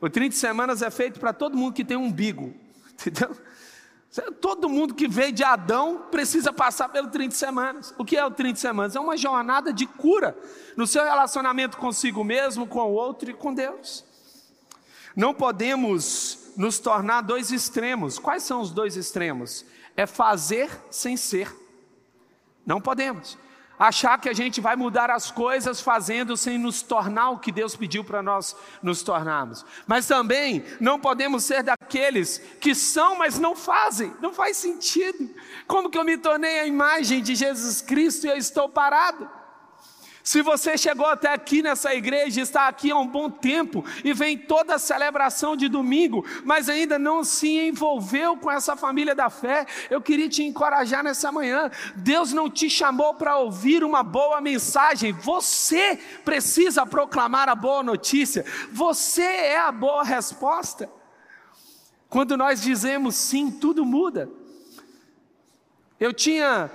O 0.01 0.10
30 0.10 0.36
semanas 0.36 0.81
é 0.81 0.89
feito 0.89 1.20
para 1.20 1.31
todo 1.31 1.55
mundo 1.55 1.74
que 1.74 1.86
tem 1.86 1.96
um 1.96 2.05
umbigo, 2.05 2.53
entendeu? 2.91 3.38
Todo 4.41 4.67
mundo 4.67 4.93
que 4.93 5.08
veio 5.08 5.31
de 5.31 5.43
Adão 5.43 6.08
precisa 6.12 6.51
passar 6.51 6.89
pelo 6.89 7.08
30 7.08 7.34
semanas. 7.34 7.93
O 7.98 8.03
que 8.03 8.17
é 8.17 8.25
o 8.25 8.31
30 8.31 8.60
semanas? 8.60 8.96
É 8.96 9.00
uma 9.00 9.15
jornada 9.15 9.72
de 9.72 9.86
cura 9.86 10.38
no 10.75 10.86
seu 10.86 11.03
relacionamento 11.03 11.77
consigo 11.77 12.22
mesmo, 12.22 12.67
com 12.67 12.79
o 12.79 12.91
outro 12.91 13.29
e 13.29 13.34
com 13.34 13.53
Deus. 13.53 14.03
Não 15.15 15.34
podemos 15.34 16.51
nos 16.58 16.77
tornar 16.77 17.22
dois 17.22 17.51
extremos. 17.51 18.20
Quais 18.20 18.43
são 18.43 18.60
os 18.60 18.72
dois 18.72 18.98
extremos? 18.98 19.65
É 19.96 20.05
fazer 20.05 20.70
sem 20.89 21.15
ser. 21.15 21.55
Não 22.65 22.81
podemos 22.81 23.38
achar 23.78 24.20
que 24.20 24.30
a 24.30 24.34
gente 24.34 24.62
vai 24.62 24.75
mudar 24.75 25.10
as 25.10 25.32
coisas 25.32 25.82
fazendo 25.82 26.38
sem 26.38 26.58
nos 26.58 26.82
tornar 26.82 27.32
o 27.32 27.40
que 27.40 27.51
Deus 27.51 27.75
pediu 27.75 28.04
para 28.04 28.22
nós 28.22 28.56
nos 28.82 29.01
tornarmos. 29.01 29.66
Mas 29.88 30.06
também 30.06 30.63
não 30.80 31.00
podemos 31.00 31.44
ser 31.44 31.63
daqueles 31.63 32.38
que 32.60 32.75
são, 32.75 33.18
mas 33.18 33.40
não 33.40 33.56
fazem. 33.56 34.13
Não 34.22 34.34
faz 34.34 34.58
sentido. 34.58 35.30
Como 35.68 35.90
que 35.90 35.98
eu 35.98 36.04
me 36.04 36.18
tornei 36.18 36.60
a 36.60 36.68
imagem 36.68 37.22
de 37.22 37.36
Jesus 37.36 37.82
Cristo 37.82 38.28
e 38.28 38.30
eu 38.30 38.38
estou 38.38 38.70
parado? 38.70 39.41
Se 40.24 40.42
você 40.42 40.78
chegou 40.78 41.08
até 41.08 41.34
aqui 41.34 41.63
nessa 41.63 41.96
igreja, 41.96 42.42
está 42.42 42.68
aqui 42.68 42.92
há 42.92 42.98
um 42.98 43.08
bom 43.08 43.30
tempo 43.30 43.84
e 44.04 44.13
vem 44.13 44.38
toda 44.38 44.75
a 44.75 44.80
celebração 44.80 45.56
de 45.56 45.68
domingo, 45.68 46.25
mas 46.44 46.70
ainda 46.70 47.00
não 47.00 47.24
se 47.24 47.50
envolveu 47.58 48.38
com 48.38 48.51
essa 48.51 48.75
família 48.75 49.16
da 49.16 49.30
fé, 49.30 49.66
eu 49.90 50.00
queria 50.00 50.30
te 50.30 50.44
encorajar 50.44 51.04
nessa 51.04 51.32
manhã. 51.32 51.72
Deus 51.96 52.32
não 52.34 52.50
te 52.50 52.70
chamou 52.70 53.16
para 53.16 53.38
ouvir 53.38 53.84
uma 53.84 54.04
boa 54.04 54.40
mensagem, 54.40 55.12
você 55.12 56.00
precisa 56.24 56.86
proclamar 56.86 57.50
a 57.50 57.56
boa 57.56 57.82
notícia, 57.82 58.46
você 58.72 59.24
é 59.24 59.60
a 59.60 59.72
boa 59.72 60.04
resposta. 60.04 60.90
Quando 62.08 62.38
nós 62.38 62.62
dizemos 62.62 63.16
sim, 63.16 63.50
tudo 63.50 63.86
muda. 63.86 64.30
Eu 66.00 66.13
tinha 66.13 66.70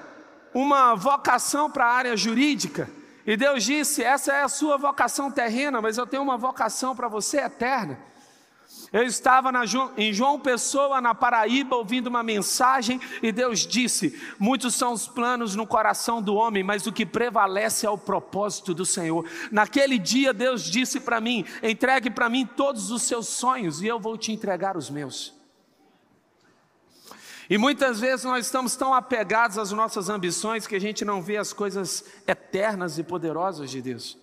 uma 0.54 0.94
vocação 0.94 1.70
para 1.70 1.84
a 1.84 1.92
área 1.92 2.16
jurídica. 2.16 2.88
E 3.26 3.36
Deus 3.36 3.64
disse: 3.64 4.02
Essa 4.02 4.32
é 4.32 4.42
a 4.42 4.48
sua 4.48 4.76
vocação 4.76 5.30
terrena, 5.30 5.82
mas 5.82 5.98
eu 5.98 6.06
tenho 6.06 6.22
uma 6.22 6.36
vocação 6.36 6.94
para 6.94 7.08
você 7.08 7.38
eterna. 7.38 7.98
Eu 8.92 9.02
estava 9.02 9.50
na, 9.50 9.64
em 9.96 10.12
João 10.12 10.38
Pessoa, 10.38 11.00
na 11.00 11.14
Paraíba, 11.14 11.76
ouvindo 11.76 12.06
uma 12.06 12.22
mensagem, 12.22 13.00
e 13.22 13.32
Deus 13.32 13.66
disse: 13.66 14.18
Muitos 14.38 14.74
são 14.74 14.92
os 14.92 15.08
planos 15.08 15.56
no 15.56 15.66
coração 15.66 16.22
do 16.22 16.34
homem, 16.34 16.62
mas 16.62 16.86
o 16.86 16.92
que 16.92 17.04
prevalece 17.04 17.84
é 17.84 17.90
o 17.90 17.98
propósito 17.98 18.72
do 18.72 18.86
Senhor. 18.86 19.28
Naquele 19.50 19.98
dia, 19.98 20.32
Deus 20.32 20.62
disse 20.62 21.00
para 21.00 21.20
mim: 21.20 21.44
Entregue 21.62 22.10
para 22.10 22.28
mim 22.28 22.46
todos 22.46 22.90
os 22.90 23.02
seus 23.02 23.26
sonhos, 23.26 23.82
e 23.82 23.86
eu 23.86 23.98
vou 23.98 24.16
te 24.16 24.30
entregar 24.30 24.76
os 24.76 24.88
meus. 24.88 25.34
E 27.48 27.56
muitas 27.56 28.00
vezes 28.00 28.24
nós 28.24 28.46
estamos 28.46 28.74
tão 28.74 28.92
apegados 28.92 29.56
às 29.56 29.70
nossas 29.70 30.08
ambições 30.08 30.66
que 30.66 30.74
a 30.74 30.80
gente 30.80 31.04
não 31.04 31.22
vê 31.22 31.36
as 31.36 31.52
coisas 31.52 32.04
eternas 32.26 32.98
e 32.98 33.04
poderosas 33.04 33.70
de 33.70 33.80
Deus. 33.80 34.18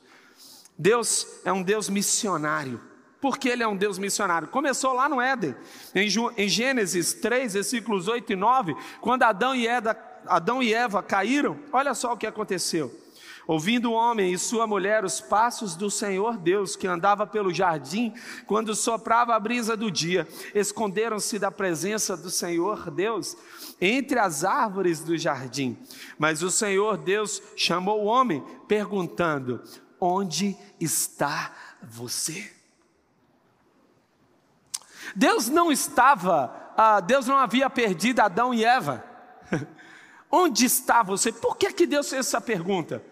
Deus 0.77 1.27
é 1.46 1.53
um 1.53 1.63
Deus 1.63 1.88
missionário. 1.89 2.82
Por 3.22 3.38
que 3.38 3.48
ele 3.48 3.63
é 3.63 3.68
um 3.68 3.77
Deus 3.77 3.98
missionário? 3.98 4.50
Começou 4.50 4.92
lá 4.92 5.08
no 5.08 5.22
Éden, 5.22 5.56
em 5.96 6.50
Gênesis 6.50 7.13
3, 7.13 7.53
versículos 7.53 8.10
8 8.10 8.34
e 8.34 8.36
9, 8.36 8.75
quando 9.00 9.24
Adão 9.24 9.56
e 9.56 9.65
Eva, 9.65 9.98
Adão 10.27 10.62
e 10.62 10.74
Eva 10.74 11.01
caíram, 11.01 11.58
olha 11.72 11.94
só 11.94 12.12
o 12.12 12.18
que 12.18 12.27
aconteceu. 12.27 13.02
Ouvindo 13.46 13.92
o 13.92 13.94
homem 13.94 14.32
e 14.32 14.38
sua 14.38 14.66
mulher 14.66 15.04
os 15.04 15.20
passos 15.20 15.76
do 15.76 15.92
Senhor 15.92 16.38
Deus, 16.38 16.76
que 16.78 16.88
andava 16.88 17.28
pelo 17.28 17.54
jardim, 17.54 18.14
quando 18.48 18.74
soprava 18.74 19.36
a 19.36 19.40
brisa 19.40 19.76
do 19.76 19.92
dia, 19.92 20.28
esconderam-se 20.56 21.38
da 21.38 21.52
presença 21.52 22.16
do 22.16 22.30
Senhor 22.30 22.90
Deus 22.90 23.36
entre 23.82 24.18
as 24.18 24.46
árvores 24.46 25.02
do 25.02 25.18
jardim. 25.18 25.78
Mas 26.18 26.42
o 26.42 26.50
Senhor 26.50 26.98
Deus 26.98 27.42
chamou 27.58 28.04
o 28.04 28.06
homem, 28.06 28.42
perguntando: 28.66 29.62
Onde 30.00 30.56
está 30.80 31.52
você? 31.82 32.50
Deus 35.14 35.50
não 35.50 35.70
estava, 35.70 36.74
ah, 36.78 37.02
Deus 37.02 37.28
não 37.28 37.38
havia 37.38 37.70
perdido 37.70 38.22
Adão 38.22 38.54
e 38.54 38.64
Eva. 38.64 39.04
Onde 40.32 40.66
está 40.66 41.04
você? 41.04 41.32
Por 41.32 41.58
que, 41.58 41.72
que 41.74 41.86
Deus 41.86 42.10
fez 42.10 42.26
essa 42.26 42.40
pergunta? 42.42 43.04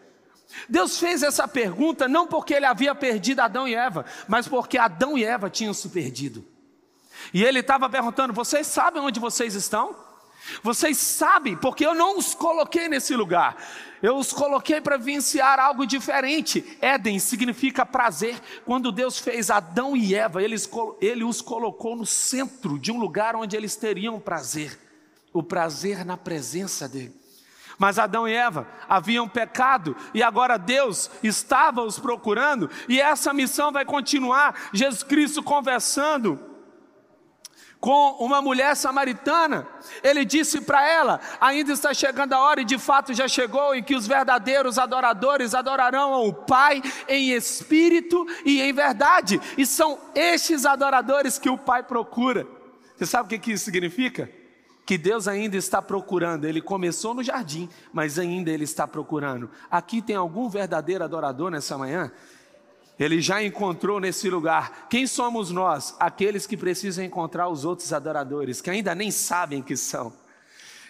Deus 0.67 0.99
fez 0.99 1.23
essa 1.23 1.47
pergunta 1.47 2.07
não 2.07 2.27
porque 2.27 2.53
ele 2.53 2.65
havia 2.65 2.93
perdido 2.93 3.39
Adão 3.39 3.67
e 3.67 3.75
Eva, 3.75 4.05
mas 4.27 4.47
porque 4.47 4.77
Adão 4.77 5.17
e 5.17 5.23
Eva 5.23 5.49
tinham 5.49 5.73
se 5.73 5.89
perdido. 5.89 6.45
E 7.33 7.43
ele 7.43 7.59
estava 7.59 7.89
perguntando: 7.89 8.33
vocês 8.33 8.67
sabem 8.67 9.01
onde 9.01 9.19
vocês 9.19 9.55
estão? 9.55 9.95
Vocês 10.63 10.97
sabem, 10.97 11.55
porque 11.55 11.85
eu 11.85 11.93
não 11.93 12.17
os 12.17 12.33
coloquei 12.33 12.87
nesse 12.87 13.15
lugar, 13.15 13.55
eu 14.01 14.17
os 14.17 14.33
coloquei 14.33 14.81
para 14.81 14.97
vivenciar 14.97 15.59
algo 15.59 15.85
diferente. 15.85 16.77
Éden 16.81 17.19
significa 17.19 17.85
prazer. 17.85 18.41
Quando 18.65 18.91
Deus 18.91 19.19
fez 19.19 19.51
Adão 19.51 19.95
e 19.95 20.15
Eva, 20.15 20.41
ele, 20.41 20.55
ele 20.99 21.23
os 21.23 21.41
colocou 21.41 21.95
no 21.95 22.05
centro 22.05 22.79
de 22.79 22.91
um 22.91 22.99
lugar 22.99 23.35
onde 23.35 23.55
eles 23.55 23.75
teriam 23.75 24.19
prazer 24.19 24.79
o 25.33 25.41
prazer 25.41 26.05
na 26.05 26.17
presença 26.17 26.87
dele. 26.87 27.20
Mas 27.77 27.99
Adão 27.99 28.27
e 28.27 28.33
Eva 28.33 28.67
haviam 28.87 29.27
pecado 29.27 29.95
e 30.13 30.21
agora 30.21 30.57
Deus 30.57 31.09
estava 31.23 31.81
os 31.81 31.99
procurando, 31.99 32.69
e 32.87 32.99
essa 32.99 33.33
missão 33.33 33.71
vai 33.71 33.85
continuar. 33.85 34.69
Jesus 34.73 35.03
Cristo 35.03 35.41
conversando 35.43 36.51
com 37.81 38.11
uma 38.19 38.43
mulher 38.43 38.75
samaritana, 38.75 39.67
ele 40.03 40.23
disse 40.23 40.61
para 40.61 40.87
ela: 40.87 41.19
ainda 41.41 41.73
está 41.73 41.93
chegando 41.93 42.33
a 42.33 42.39
hora, 42.39 42.61
e 42.61 42.65
de 42.65 42.77
fato 42.77 43.11
já 43.11 43.27
chegou, 43.27 43.73
em 43.73 43.81
que 43.81 43.95
os 43.95 44.05
verdadeiros 44.05 44.77
adoradores 44.77 45.55
adorarão 45.55 46.13
ao 46.13 46.31
Pai 46.31 46.81
em 47.07 47.31
espírito 47.31 48.25
e 48.45 48.61
em 48.61 48.71
verdade, 48.71 49.41
e 49.57 49.65
são 49.65 49.99
estes 50.13 50.63
adoradores 50.63 51.39
que 51.39 51.49
o 51.49 51.57
Pai 51.57 51.81
procura. 51.81 52.45
Você 52.95 53.07
sabe 53.07 53.35
o 53.35 53.39
que 53.39 53.51
isso 53.51 53.65
significa? 53.65 54.40
Que 54.85 54.97
Deus 54.97 55.27
ainda 55.27 55.55
está 55.57 55.81
procurando. 55.81 56.45
Ele 56.45 56.61
começou 56.61 57.13
no 57.13 57.23
jardim, 57.23 57.69
mas 57.93 58.17
ainda 58.17 58.51
Ele 58.51 58.63
está 58.63 58.87
procurando. 58.87 59.49
Aqui 59.69 60.01
tem 60.01 60.15
algum 60.15 60.49
verdadeiro 60.49 61.03
adorador 61.03 61.51
nessa 61.51 61.77
manhã? 61.77 62.11
Ele 62.99 63.19
já 63.19 63.41
encontrou 63.41 63.99
nesse 63.99 64.29
lugar. 64.29 64.87
Quem 64.89 65.07
somos 65.07 65.49
nós? 65.49 65.95
Aqueles 65.99 66.45
que 66.45 66.55
precisam 66.55 67.03
encontrar 67.03 67.47
os 67.47 67.65
outros 67.65 67.91
adoradores, 67.91 68.61
que 68.61 68.69
ainda 68.69 68.93
nem 68.93 69.09
sabem 69.09 69.61
que 69.61 69.75
são, 69.75 70.13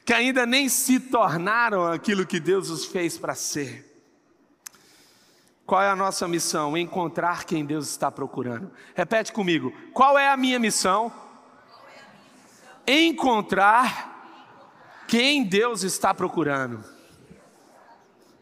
que 0.06 0.14
ainda 0.14 0.46
nem 0.46 0.68
se 0.68 1.00
tornaram 1.00 1.86
aquilo 1.86 2.26
que 2.26 2.40
Deus 2.40 2.70
os 2.70 2.86
fez 2.86 3.18
para 3.18 3.34
ser. 3.34 3.88
Qual 5.66 5.82
é 5.82 5.88
a 5.88 5.96
nossa 5.96 6.28
missão? 6.28 6.78
Encontrar 6.78 7.46
quem 7.46 7.66
Deus 7.66 7.88
está 7.88 8.12
procurando. 8.12 8.70
Repete 8.94 9.32
comigo: 9.32 9.72
qual 9.94 10.20
é 10.20 10.28
a 10.28 10.36
minha 10.36 10.60
missão? 10.60 11.14
Encontrar 12.88 14.12
quem 15.08 15.44
Deus 15.44 15.84
está 15.84 16.14
procurando. 16.14 16.84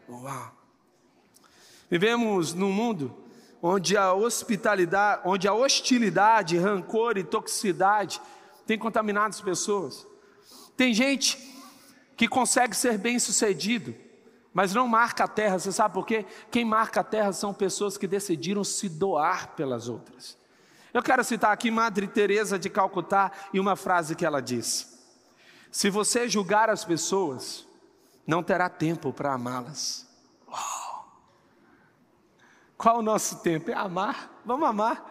Uau. 0.08 0.52
Vivemos 1.90 2.54
num 2.54 2.72
mundo 2.72 3.16
onde 3.62 3.96
a 3.96 4.12
hospitalidade, 4.12 5.22
onde 5.24 5.48
a 5.48 5.52
hostilidade, 5.52 6.56
rancor 6.56 7.18
e 7.18 7.24
toxicidade 7.24 8.20
tem 8.66 8.78
contaminado 8.78 9.30
as 9.30 9.40
pessoas. 9.40 10.06
Tem 10.76 10.94
gente 10.94 11.38
que 12.16 12.28
consegue 12.28 12.76
ser 12.76 12.96
bem-sucedido, 12.96 13.94
mas 14.52 14.72
não 14.72 14.86
marca 14.86 15.24
a 15.24 15.28
terra. 15.28 15.58
Você 15.58 15.72
sabe 15.72 15.92
por 15.92 16.06
quê? 16.06 16.24
Quem 16.50 16.64
marca 16.64 17.00
a 17.00 17.04
terra 17.04 17.32
são 17.32 17.52
pessoas 17.52 17.98
que 17.98 18.06
decidiram 18.06 18.62
se 18.64 18.88
doar 18.88 19.48
pelas 19.56 19.88
outras. 19.88 20.39
Eu 20.92 21.02
quero 21.02 21.22
citar 21.22 21.52
aqui 21.52 21.70
Madre 21.70 22.08
Teresa 22.08 22.58
de 22.58 22.68
Calcutá 22.68 23.30
e 23.52 23.60
uma 23.60 23.76
frase 23.76 24.14
que 24.16 24.26
ela 24.26 24.40
diz: 24.40 24.98
Se 25.70 25.88
você 25.90 26.28
julgar 26.28 26.68
as 26.68 26.84
pessoas, 26.84 27.66
não 28.26 28.42
terá 28.42 28.68
tempo 28.68 29.12
para 29.12 29.32
amá-las. 29.32 30.08
Qual 32.76 32.98
o 32.98 33.02
nosso 33.02 33.42
tempo? 33.42 33.70
É 33.70 33.74
amar. 33.74 34.40
Vamos 34.44 34.68
amar. 34.68 35.09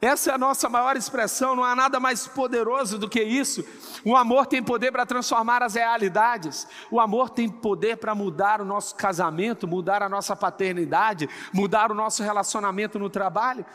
Essa 0.00 0.30
é 0.30 0.34
a 0.34 0.38
nossa 0.38 0.68
maior 0.68 0.96
expressão, 0.96 1.56
não 1.56 1.64
há 1.64 1.74
nada 1.74 1.98
mais 1.98 2.24
poderoso 2.24 2.98
do 2.98 3.08
que 3.08 3.20
isso. 3.20 3.64
O 4.04 4.16
amor 4.16 4.46
tem 4.46 4.62
poder 4.62 4.92
para 4.92 5.04
transformar 5.04 5.60
as 5.60 5.74
realidades, 5.74 6.68
o 6.88 7.00
amor 7.00 7.30
tem 7.30 7.48
poder 7.48 7.96
para 7.96 8.14
mudar 8.14 8.60
o 8.60 8.64
nosso 8.64 8.94
casamento, 8.94 9.66
mudar 9.66 10.00
a 10.00 10.08
nossa 10.08 10.36
paternidade, 10.36 11.28
mudar 11.52 11.90
o 11.90 11.96
nosso 11.96 12.22
relacionamento 12.22 12.96
no 12.96 13.10
trabalho. 13.10 13.66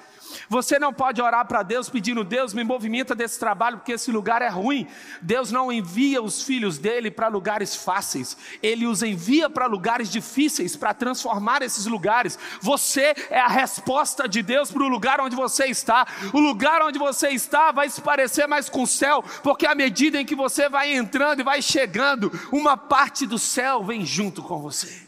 Você 0.48 0.80
não 0.80 0.94
pode 0.94 1.22
orar 1.22 1.46
para 1.46 1.62
Deus 1.62 1.90
pedindo, 1.90 2.24
Deus, 2.24 2.54
me 2.54 2.64
movimenta 2.64 3.14
desse 3.14 3.38
trabalho, 3.38 3.78
porque 3.78 3.92
esse 3.92 4.10
lugar 4.10 4.42
é 4.42 4.48
ruim. 4.48 4.88
Deus 5.22 5.52
não 5.52 5.72
envia 5.72 6.22
os 6.22 6.44
filhos 6.44 6.78
dele 6.78 7.12
para 7.12 7.28
lugares 7.28 7.76
fáceis, 7.76 8.38
ele 8.62 8.88
os 8.88 9.04
envia 9.04 9.50
para 9.50 9.66
lugares 9.66 10.10
difíceis, 10.10 10.76
para 10.76 10.94
transformar 10.94 11.62
esses 11.62 11.86
lugares. 11.86 12.40
Você 12.62 13.14
é 13.30 13.42
a 13.42 13.48
resposta 13.48 14.26
de 14.26 14.42
Deus 14.42 14.72
para 14.72 14.84
o 14.84 14.88
lugar 14.88 15.20
onde 15.20 15.36
você 15.36 15.66
está. 15.66 16.08
O 16.34 16.40
lugar 16.40 16.82
onde 16.82 17.00
você 17.00 17.30
está 17.30 17.72
vai 17.72 17.90
se 17.90 18.02
parecer 18.02 18.48
mais 18.48 18.70
com 18.70 18.84
o 18.84 18.88
céu, 18.88 19.24
porque 19.42 19.66
à 19.66 19.76
medida 19.76 20.20
em 20.20 20.26
que 20.26 20.36
você 20.36 20.70
vai 20.70 20.94
entrando 20.94 21.40
e 21.40 21.44
vai 21.44 21.62
chegando, 21.62 22.32
uma 22.52 22.78
parte 22.78 23.26
do 23.26 23.40
céu 23.40 23.84
vem 23.84 24.06
junto 24.06 24.42
com 24.42 24.60
você. 24.60 25.08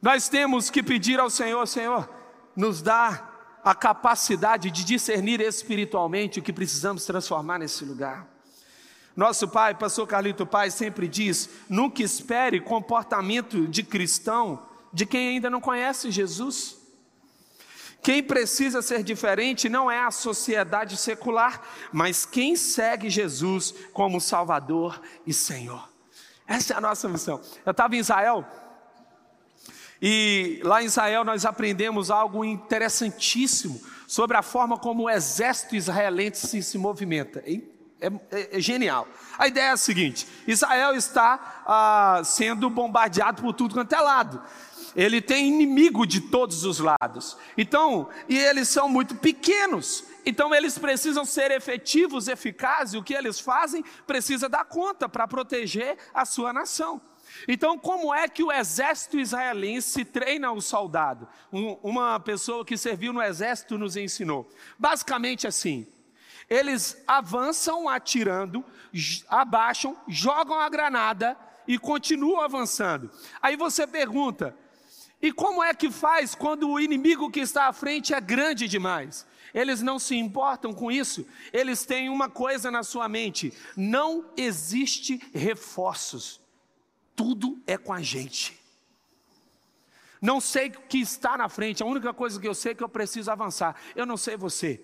Nós 0.00 0.28
temos 0.28 0.70
que 0.70 0.82
pedir 0.82 1.18
ao 1.18 1.30
Senhor, 1.30 1.66
Senhor, 1.66 2.08
nos 2.54 2.80
dá 2.80 3.28
a 3.64 3.74
capacidade 3.74 4.70
de 4.70 4.84
discernir 4.84 5.40
espiritualmente 5.40 6.38
o 6.38 6.42
que 6.42 6.52
precisamos 6.52 7.04
transformar 7.04 7.58
nesse 7.58 7.84
lugar. 7.84 8.24
Nosso 9.16 9.48
pai, 9.48 9.74
pastor 9.74 10.06
Carlito 10.06 10.46
Pai, 10.46 10.70
sempre 10.70 11.08
diz: 11.08 11.48
nunca 11.68 12.02
espere 12.02 12.60
comportamento 12.60 13.66
de 13.66 13.82
cristão 13.82 14.62
de 14.92 15.04
quem 15.04 15.30
ainda 15.30 15.50
não 15.50 15.60
conhece 15.60 16.10
Jesus. 16.10 16.75
Quem 18.06 18.22
precisa 18.22 18.82
ser 18.82 19.02
diferente 19.02 19.68
não 19.68 19.90
é 19.90 20.04
a 20.04 20.12
sociedade 20.12 20.96
secular, 20.96 21.60
mas 21.90 22.24
quem 22.24 22.54
segue 22.54 23.10
Jesus 23.10 23.74
como 23.92 24.20
Salvador 24.20 25.02
e 25.26 25.32
Senhor. 25.32 25.88
Essa 26.46 26.74
é 26.74 26.76
a 26.76 26.80
nossa 26.80 27.08
missão. 27.08 27.40
Eu 27.64 27.72
estava 27.72 27.96
em 27.96 27.98
Israel 27.98 28.46
e 30.00 30.60
lá 30.62 30.80
em 30.84 30.86
Israel 30.86 31.24
nós 31.24 31.44
aprendemos 31.44 32.08
algo 32.08 32.44
interessantíssimo 32.44 33.82
sobre 34.06 34.36
a 34.36 34.42
forma 34.42 34.78
como 34.78 35.02
o 35.02 35.10
exército 35.10 35.74
israelense 35.74 36.46
se, 36.46 36.62
se 36.62 36.78
movimenta. 36.78 37.42
É, 38.00 38.06
é, 38.30 38.58
é, 38.58 38.60
genial. 38.60 39.08
A 39.36 39.48
ideia 39.48 39.70
é 39.70 39.72
a 39.72 39.76
seguinte: 39.76 40.28
Israel 40.46 40.94
está 40.94 41.64
ah, 41.66 42.22
sendo 42.24 42.70
bombardeado 42.70 43.42
por 43.42 43.52
tudo 43.52 43.74
quanto 43.74 43.92
é 43.92 44.00
lado. 44.00 44.40
Ele 44.96 45.20
tem 45.20 45.46
inimigo 45.46 46.06
de 46.06 46.22
todos 46.22 46.64
os 46.64 46.80
lados. 46.80 47.36
Então, 47.56 48.08
e 48.28 48.38
eles 48.38 48.68
são 48.68 48.88
muito 48.88 49.14
pequenos. 49.16 50.04
Então 50.24 50.54
eles 50.54 50.78
precisam 50.78 51.24
ser 51.24 51.50
efetivos, 51.50 52.26
eficazes. 52.26 52.94
O 52.94 53.02
que 53.02 53.14
eles 53.14 53.38
fazem 53.38 53.84
precisa 54.06 54.48
dar 54.48 54.64
conta 54.64 55.08
para 55.08 55.28
proteger 55.28 55.98
a 56.14 56.24
sua 56.24 56.52
nação. 56.52 57.00
Então, 57.46 57.78
como 57.78 58.14
é 58.14 58.28
que 58.28 58.42
o 58.42 58.50
exército 58.50 59.18
israelense 59.18 60.04
treina 60.04 60.50
o 60.50 60.60
soldado? 60.60 61.28
Um, 61.52 61.72
uma 61.82 62.18
pessoa 62.18 62.64
que 62.64 62.76
serviu 62.76 63.12
no 63.12 63.22
exército 63.22 63.76
nos 63.76 63.96
ensinou. 63.96 64.48
Basicamente 64.78 65.46
assim: 65.46 65.86
eles 66.48 67.02
avançam 67.06 67.88
atirando, 67.88 68.64
abaixam, 69.28 69.96
jogam 70.08 70.58
a 70.58 70.68
granada 70.68 71.36
e 71.68 71.78
continuam 71.78 72.40
avançando. 72.40 73.10
Aí 73.42 73.56
você 73.56 73.86
pergunta: 73.86 74.56
e 75.20 75.32
como 75.32 75.62
é 75.62 75.74
que 75.74 75.90
faz 75.90 76.34
quando 76.34 76.68
o 76.68 76.78
inimigo 76.78 77.30
que 77.30 77.40
está 77.40 77.68
à 77.68 77.72
frente 77.72 78.14
é 78.14 78.20
grande 78.20 78.68
demais? 78.68 79.26
Eles 79.54 79.80
não 79.80 79.98
se 79.98 80.14
importam 80.14 80.74
com 80.74 80.90
isso, 80.90 81.26
eles 81.52 81.84
têm 81.84 82.10
uma 82.10 82.28
coisa 82.28 82.70
na 82.70 82.82
sua 82.82 83.08
mente: 83.08 83.52
não 83.76 84.26
existe 84.36 85.20
reforços 85.32 86.40
tudo 87.16 87.58
é 87.66 87.78
com 87.78 87.92
a 87.92 88.02
gente. 88.02 88.60
Não 90.20 90.40
sei 90.40 90.68
o 90.68 90.80
que 90.82 90.98
está 90.98 91.36
na 91.36 91.48
frente, 91.48 91.82
a 91.82 91.86
única 91.86 92.12
coisa 92.12 92.38
que 92.38 92.46
eu 92.46 92.54
sei 92.54 92.72
é 92.72 92.74
que 92.74 92.84
eu 92.84 92.88
preciso 92.88 93.30
avançar. 93.30 93.74
Eu 93.94 94.04
não 94.04 94.16
sei 94.16 94.36
você. 94.36 94.82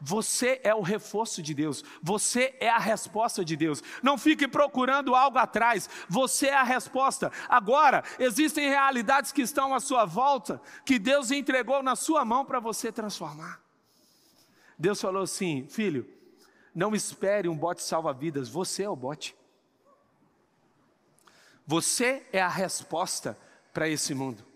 Você 0.00 0.60
é 0.64 0.74
o 0.74 0.80
reforço 0.80 1.42
de 1.42 1.52
Deus, 1.52 1.84
você 2.02 2.54
é 2.58 2.70
a 2.70 2.78
resposta 2.78 3.44
de 3.44 3.54
Deus. 3.54 3.82
Não 4.02 4.16
fique 4.16 4.48
procurando 4.48 5.14
algo 5.14 5.38
atrás, 5.38 5.90
você 6.08 6.46
é 6.46 6.54
a 6.54 6.62
resposta. 6.62 7.30
Agora, 7.48 8.02
existem 8.18 8.70
realidades 8.70 9.30
que 9.30 9.42
estão 9.42 9.74
à 9.74 9.80
sua 9.80 10.06
volta, 10.06 10.60
que 10.86 10.98
Deus 10.98 11.30
entregou 11.30 11.82
na 11.82 11.94
sua 11.94 12.24
mão 12.24 12.44
para 12.44 12.58
você 12.58 12.90
transformar. 12.90 13.60
Deus 14.78 15.00
falou 15.00 15.22
assim: 15.22 15.66
filho, 15.68 16.08
não 16.74 16.94
espere 16.94 17.48
um 17.48 17.56
bote 17.56 17.82
salva-vidas, 17.82 18.48
você 18.48 18.84
é 18.84 18.88
o 18.88 18.96
bote. 18.96 19.36
Você 21.66 22.26
é 22.32 22.40
a 22.40 22.48
resposta 22.48 23.38
para 23.72 23.88
esse 23.88 24.14
mundo. 24.14 24.49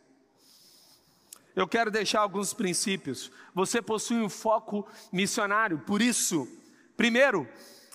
Eu 1.54 1.68
quero 1.68 1.90
deixar 1.90 2.20
alguns 2.20 2.52
princípios. 2.52 3.30
Você 3.54 3.80
possui 3.80 4.16
um 4.16 4.28
foco 4.28 4.86
missionário, 5.12 5.78
por 5.78 6.02
isso, 6.02 6.48
primeiro, 6.96 7.48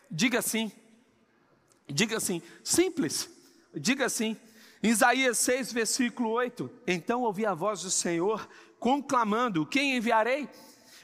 diga 0.09 0.39
assim. 0.39 0.71
Diga 1.87 2.17
assim, 2.17 2.41
simples. 2.63 3.29
Diga. 3.73 4.07
Em 4.19 4.37
Isaías 4.83 5.37
6, 5.39 5.73
versículo 5.73 6.29
8: 6.29 6.69
Então 6.87 7.23
ouvi 7.23 7.45
a 7.45 7.53
voz 7.53 7.81
do 7.81 7.91
Senhor 7.91 8.47
conclamando: 8.79 9.65
Quem 9.65 9.97
enviarei? 9.97 10.47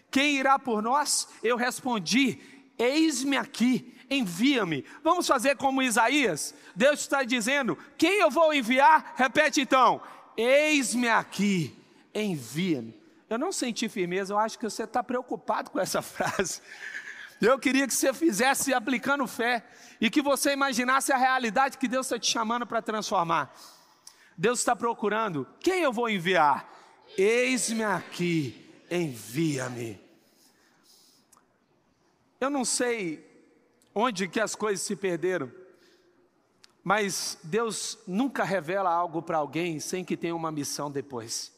Quem 0.09 0.37
irá 0.37 0.57
por 0.57 0.81
nós? 0.81 1.27
Eu 1.43 1.57
respondi: 1.57 2.39
Eis-me 2.77 3.35
aqui, 3.35 3.93
envia-me. 4.09 4.85
Vamos 5.03 5.27
fazer 5.27 5.57
como 5.57 5.81
Isaías? 5.81 6.53
Deus 6.75 7.01
está 7.01 7.23
dizendo: 7.23 7.77
Quem 7.97 8.19
eu 8.21 8.31
vou 8.31 8.53
enviar? 8.53 9.13
Repete 9.17 9.61
então: 9.61 10.01
Eis-me 10.37 11.09
aqui, 11.09 11.75
envia-me. 12.21 12.99
Eu 13.29 13.37
não 13.37 13.51
senti 13.51 13.89
firmeza, 13.89 14.33
eu 14.33 14.39
acho 14.39 14.57
que 14.57 14.63
você 14.63 14.83
está 14.83 15.03
preocupado 15.03 15.71
com 15.71 15.79
essa 15.79 16.01
frase. 16.03 16.61
Eu 17.41 17.59
queria 17.59 17.85
que 17.85 17.93
você 17.93 18.13
fizesse 18.13 18.73
aplicando 18.73 19.27
fé 19.27 19.65
e 19.99 20.09
que 20.09 20.21
você 20.21 20.53
imaginasse 20.53 21.11
a 21.11 21.17
realidade 21.17 21.77
que 21.77 21.87
Deus 21.87 22.05
está 22.05 22.17
te 22.17 22.31
chamando 22.31 22.65
para 22.65 22.81
transformar. 22.81 23.53
Deus 24.37 24.59
está 24.59 24.75
procurando: 24.75 25.47
quem 25.59 25.81
eu 25.81 25.91
vou 25.91 26.09
enviar? 26.09 26.71
Eis-me 27.17 27.83
aqui, 27.83 28.69
envia-me. 28.89 29.99
Eu 32.39 32.49
não 32.49 32.65
sei 32.65 33.25
onde 33.93 34.27
que 34.27 34.39
as 34.39 34.55
coisas 34.55 34.85
se 34.85 34.95
perderam. 34.95 35.51
Mas 36.83 37.39
Deus 37.41 37.97
nunca 38.05 38.43
revela 38.43 38.91
algo 38.91 39.21
para 39.21 39.39
alguém 39.39 39.79
sem 39.79 40.05
que 40.05 40.15
tenha 40.15 40.35
uma 40.35 40.51
missão 40.51 40.91
depois. 40.91 41.54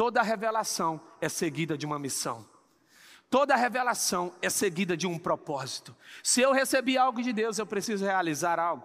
Toda 0.00 0.22
revelação 0.22 0.98
é 1.20 1.28
seguida 1.28 1.76
de 1.76 1.84
uma 1.84 1.98
missão. 1.98 2.48
Toda 3.28 3.54
revelação 3.54 4.32
é 4.40 4.48
seguida 4.48 4.96
de 4.96 5.06
um 5.06 5.18
propósito. 5.18 5.94
Se 6.22 6.40
eu 6.40 6.52
recebi 6.52 6.96
algo 6.96 7.22
de 7.22 7.34
Deus, 7.34 7.58
eu 7.58 7.66
preciso 7.66 8.06
realizar 8.06 8.58
algo. 8.58 8.82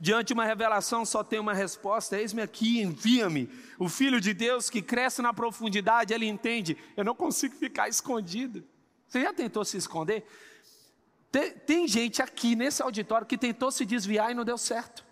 Diante 0.00 0.26
de 0.26 0.32
uma 0.32 0.44
revelação 0.44 1.04
só 1.04 1.22
tem 1.22 1.38
uma 1.38 1.54
resposta: 1.54 2.18
eis-me 2.18 2.42
aqui, 2.42 2.82
envia-me. 2.82 3.48
O 3.78 3.88
Filho 3.88 4.20
de 4.20 4.34
Deus 4.34 4.68
que 4.68 4.82
cresce 4.82 5.22
na 5.22 5.32
profundidade, 5.32 6.12
ele 6.12 6.26
entende: 6.26 6.76
eu 6.96 7.04
não 7.04 7.14
consigo 7.14 7.54
ficar 7.54 7.88
escondido. 7.88 8.64
Você 9.06 9.22
já 9.22 9.32
tentou 9.32 9.64
se 9.64 9.76
esconder? 9.76 10.26
Tem, 11.30 11.52
tem 11.52 11.86
gente 11.86 12.20
aqui 12.20 12.56
nesse 12.56 12.82
auditório 12.82 13.28
que 13.28 13.38
tentou 13.38 13.70
se 13.70 13.86
desviar 13.86 14.32
e 14.32 14.34
não 14.34 14.44
deu 14.44 14.58
certo. 14.58 15.04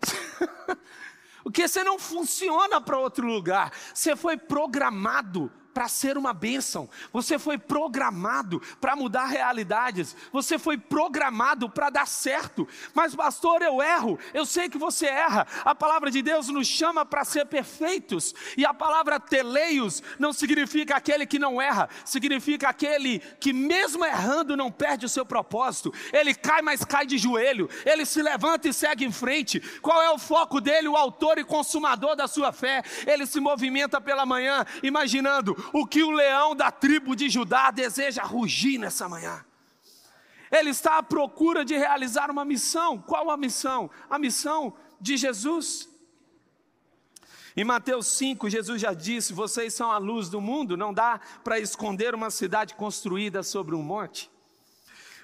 Porque 1.42 1.66
você 1.66 1.82
não 1.82 1.98
funciona 1.98 2.80
para 2.80 2.98
outro 2.98 3.26
lugar. 3.26 3.72
Você 3.92 4.14
foi 4.16 4.36
programado 4.36 5.50
para 5.72 5.88
ser 5.88 6.18
uma 6.18 6.32
bênção, 6.32 6.88
você 7.12 7.38
foi 7.38 7.58
programado 7.58 8.60
para 8.80 8.94
mudar 8.94 9.26
realidades, 9.26 10.14
você 10.32 10.58
foi 10.58 10.76
programado 10.76 11.68
para 11.68 11.90
dar 11.90 12.06
certo. 12.06 12.68
Mas, 12.94 13.14
pastor, 13.14 13.62
eu 13.62 13.82
erro, 13.82 14.18
eu 14.34 14.44
sei 14.44 14.68
que 14.68 14.78
você 14.78 15.06
erra. 15.06 15.46
A 15.64 15.74
palavra 15.74 16.10
de 16.10 16.22
Deus 16.22 16.48
nos 16.48 16.66
chama 16.66 17.04
para 17.04 17.24
ser 17.24 17.46
perfeitos, 17.46 18.34
e 18.56 18.64
a 18.64 18.74
palavra 18.74 19.18
teleios 19.18 20.02
não 20.18 20.32
significa 20.32 20.96
aquele 20.96 21.26
que 21.26 21.38
não 21.38 21.60
erra, 21.60 21.88
significa 22.04 22.68
aquele 22.68 23.18
que, 23.40 23.52
mesmo 23.52 24.04
errando, 24.04 24.56
não 24.56 24.70
perde 24.70 25.06
o 25.06 25.08
seu 25.08 25.24
propósito. 25.24 25.92
Ele 26.12 26.34
cai, 26.34 26.62
mas 26.62 26.84
cai 26.84 27.06
de 27.06 27.16
joelho, 27.18 27.68
ele 27.84 28.04
se 28.04 28.20
levanta 28.20 28.68
e 28.68 28.72
segue 28.72 29.04
em 29.04 29.12
frente. 29.12 29.60
Qual 29.80 30.02
é 30.02 30.10
o 30.10 30.18
foco 30.18 30.60
dele? 30.60 30.88
O 30.88 30.96
autor 30.96 31.38
e 31.38 31.44
consumador 31.44 32.16
da 32.16 32.26
sua 32.26 32.52
fé. 32.52 32.82
Ele 33.06 33.26
se 33.26 33.40
movimenta 33.40 34.00
pela 34.00 34.26
manhã, 34.26 34.64
imaginando 34.82 35.54
o 35.72 35.86
que 35.86 36.02
o 36.02 36.10
leão 36.10 36.54
da 36.54 36.70
tribo 36.70 37.14
de 37.14 37.28
Judá 37.28 37.70
deseja 37.70 38.22
rugir 38.22 38.78
nessa 38.78 39.08
manhã. 39.08 39.44
Ele 40.50 40.70
está 40.70 40.98
à 40.98 41.02
procura 41.02 41.64
de 41.64 41.76
realizar 41.76 42.30
uma 42.30 42.44
missão. 42.44 42.98
Qual 42.98 43.30
a 43.30 43.36
missão? 43.36 43.90
A 44.08 44.18
missão 44.18 44.74
de 45.00 45.16
Jesus. 45.16 45.88
Em 47.56 47.64
Mateus 47.64 48.06
5, 48.06 48.48
Jesus 48.48 48.80
já 48.80 48.92
disse: 48.92 49.32
Vocês 49.32 49.74
são 49.74 49.90
a 49.90 49.98
luz 49.98 50.28
do 50.28 50.40
mundo, 50.40 50.76
não 50.76 50.92
dá 50.92 51.20
para 51.42 51.58
esconder 51.58 52.14
uma 52.14 52.30
cidade 52.30 52.74
construída 52.74 53.42
sobre 53.42 53.74
um 53.74 53.82
monte. 53.82 54.30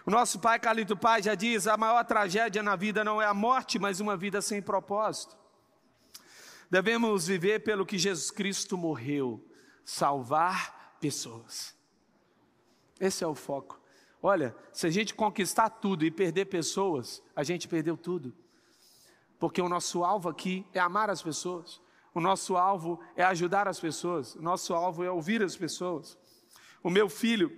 O 0.05 0.11
nosso 0.11 0.39
pai 0.39 0.59
Calito 0.59 0.97
Pai 0.97 1.23
já 1.23 1.35
diz: 1.35 1.67
a 1.67 1.77
maior 1.77 2.03
tragédia 2.05 2.63
na 2.63 2.77
vida 2.77 3.05
não 3.05 3.21
é 3.21 3.27
a 3.27 3.35
morte, 3.35 3.79
mas 3.79 4.01
uma 4.01 4.17
vida 4.17 4.41
sem 4.41 4.63
propósito. 4.63 5.37
Devemos 6.71 7.27
viver 7.27 7.61
pelo 7.61 7.85
que 7.85 7.99
Jesus 7.99 8.31
Cristo 8.31 8.77
morreu, 8.77 9.43
salvar 9.89 10.99
pessoas. 11.01 11.75
Esse 13.01 13.25
é 13.25 13.27
o 13.27 13.35
foco. 13.35 13.81
Olha, 14.23 14.55
se 14.71 14.87
a 14.87 14.91
gente 14.91 15.15
conquistar 15.15 15.71
tudo 15.71 16.05
e 16.05 16.11
perder 16.11 16.45
pessoas, 16.45 17.23
a 17.35 17.43
gente 17.43 17.67
perdeu 17.67 17.97
tudo. 17.97 18.37
Porque 19.39 19.63
o 19.63 19.69
nosso 19.69 20.05
alvo 20.05 20.29
aqui 20.29 20.67
é 20.75 20.79
amar 20.79 21.09
as 21.09 21.23
pessoas. 21.23 21.81
O 22.13 22.21
nosso 22.21 22.55
alvo 22.55 23.01
é 23.17 23.25
ajudar 23.25 23.67
as 23.67 23.81
pessoas. 23.81 24.35
O 24.35 24.43
nosso 24.43 24.75
alvo 24.75 25.03
é 25.03 25.11
ouvir 25.11 25.43
as 25.43 25.57
pessoas. 25.57 26.19
O 26.83 26.91
meu 26.91 27.09
filho, 27.09 27.51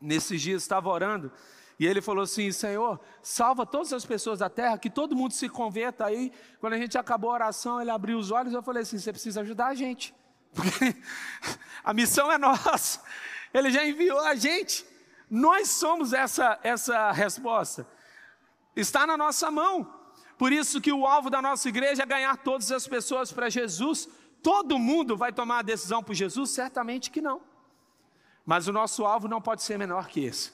nesses 0.00 0.42
dias, 0.42 0.62
estava 0.62 0.88
orando 0.88 1.30
e 1.78 1.86
ele 1.86 2.02
falou 2.02 2.24
assim: 2.24 2.50
Senhor, 2.50 2.98
salva 3.22 3.64
todas 3.64 3.92
as 3.92 4.04
pessoas 4.04 4.40
da 4.40 4.50
terra, 4.50 4.78
que 4.78 4.90
todo 4.90 5.14
mundo 5.14 5.32
se 5.32 5.48
converta. 5.48 6.06
Aí, 6.06 6.32
quando 6.58 6.72
a 6.72 6.78
gente 6.78 6.98
acabou 6.98 7.30
a 7.30 7.34
oração, 7.34 7.80
ele 7.80 7.90
abriu 7.90 8.18
os 8.18 8.32
olhos 8.32 8.52
e 8.52 8.56
eu 8.56 8.62
falei 8.64 8.82
assim: 8.82 8.98
Você 8.98 9.12
precisa 9.12 9.42
ajudar 9.42 9.68
a 9.68 9.74
gente, 9.76 10.12
porque 10.54 10.96
a 11.82 11.92
missão 11.92 12.30
é 12.30 12.38
nossa. 12.38 13.02
Ele 13.52 13.70
já 13.70 13.84
enviou 13.84 14.20
a 14.20 14.34
gente. 14.34 14.84
Nós 15.30 15.68
somos 15.68 16.12
essa, 16.12 16.58
essa 16.62 17.10
resposta. 17.12 17.86
Está 18.74 19.06
na 19.06 19.16
nossa 19.16 19.50
mão. 19.50 19.92
Por 20.36 20.52
isso 20.52 20.80
que 20.80 20.92
o 20.92 21.06
alvo 21.06 21.30
da 21.30 21.40
nossa 21.40 21.68
igreja 21.68 22.02
é 22.02 22.06
ganhar 22.06 22.36
todas 22.38 22.70
as 22.72 22.86
pessoas 22.86 23.32
para 23.32 23.48
Jesus. 23.48 24.08
Todo 24.42 24.78
mundo 24.78 25.16
vai 25.16 25.32
tomar 25.32 25.60
a 25.60 25.62
decisão 25.62 26.02
por 26.02 26.14
Jesus? 26.14 26.50
Certamente 26.50 27.10
que 27.10 27.20
não. 27.20 27.40
Mas 28.44 28.68
o 28.68 28.72
nosso 28.72 29.04
alvo 29.04 29.28
não 29.28 29.40
pode 29.40 29.62
ser 29.62 29.78
menor 29.78 30.08
que 30.08 30.24
esse. 30.24 30.52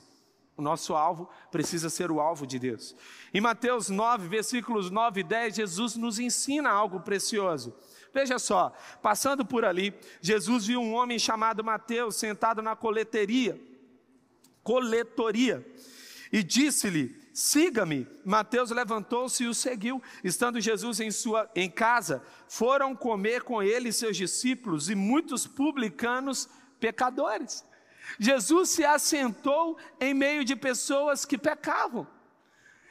O 0.56 0.62
nosso 0.62 0.94
alvo 0.94 1.28
precisa 1.50 1.88
ser 1.88 2.10
o 2.10 2.20
alvo 2.20 2.46
de 2.46 2.58
Deus. 2.58 2.94
Em 3.32 3.40
Mateus 3.40 3.88
9, 3.88 4.28
versículos 4.28 4.90
9 4.90 5.20
e 5.20 5.24
10, 5.24 5.56
Jesus 5.56 5.96
nos 5.96 6.18
ensina 6.18 6.70
algo 6.70 7.00
precioso. 7.00 7.74
Veja 8.12 8.38
só, 8.38 8.72
passando 9.00 9.44
por 9.44 9.64
ali, 9.64 9.94
Jesus 10.20 10.66
viu 10.66 10.80
um 10.80 10.94
homem 10.94 11.18
chamado 11.18 11.62
Mateus 11.62 12.16
sentado 12.16 12.60
na 12.60 12.74
coleteria, 12.74 13.60
coletoria, 14.62 15.64
e 16.32 16.42
disse-lhe: 16.42 17.20
Siga-me. 17.32 18.06
Mateus 18.24 18.70
levantou-se 18.70 19.44
e 19.44 19.46
o 19.46 19.54
seguiu. 19.54 20.02
Estando 20.22 20.60
Jesus 20.60 21.00
em 21.00 21.10
sua 21.10 21.50
em 21.54 21.70
casa, 21.70 22.22
foram 22.48 22.94
comer 22.94 23.42
com 23.42 23.62
ele 23.62 23.92
seus 23.92 24.16
discípulos 24.16 24.90
e 24.90 24.94
muitos 24.94 25.46
publicanos 25.46 26.48
pecadores. 26.78 27.64
Jesus 28.18 28.70
se 28.70 28.84
assentou 28.84 29.78
em 30.00 30.12
meio 30.12 30.44
de 30.44 30.56
pessoas 30.56 31.24
que 31.24 31.38
pecavam. 31.38 32.06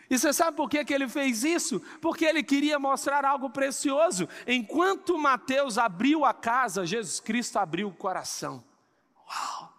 E 0.10 0.18
você 0.18 0.34
sabe 0.34 0.58
por 0.58 0.70
que, 0.70 0.84
que 0.84 0.94
ele 0.94 1.08
fez 1.08 1.44
isso? 1.44 1.80
Porque 2.02 2.26
ele 2.26 2.42
queria 2.42 2.80
mostrar 2.80 3.24
algo 3.24 3.50
precioso. 3.50 4.28
Enquanto 4.48 5.18
Mateus 5.18 5.78
abriu 5.78 6.26
a 6.26 6.34
casa, 6.34 6.86
Jesus 6.86 7.20
Cristo 7.20 7.58
abriu 7.58 7.90
o 7.90 7.94
coração. 7.94 8.64
Uau! 9.28 9.72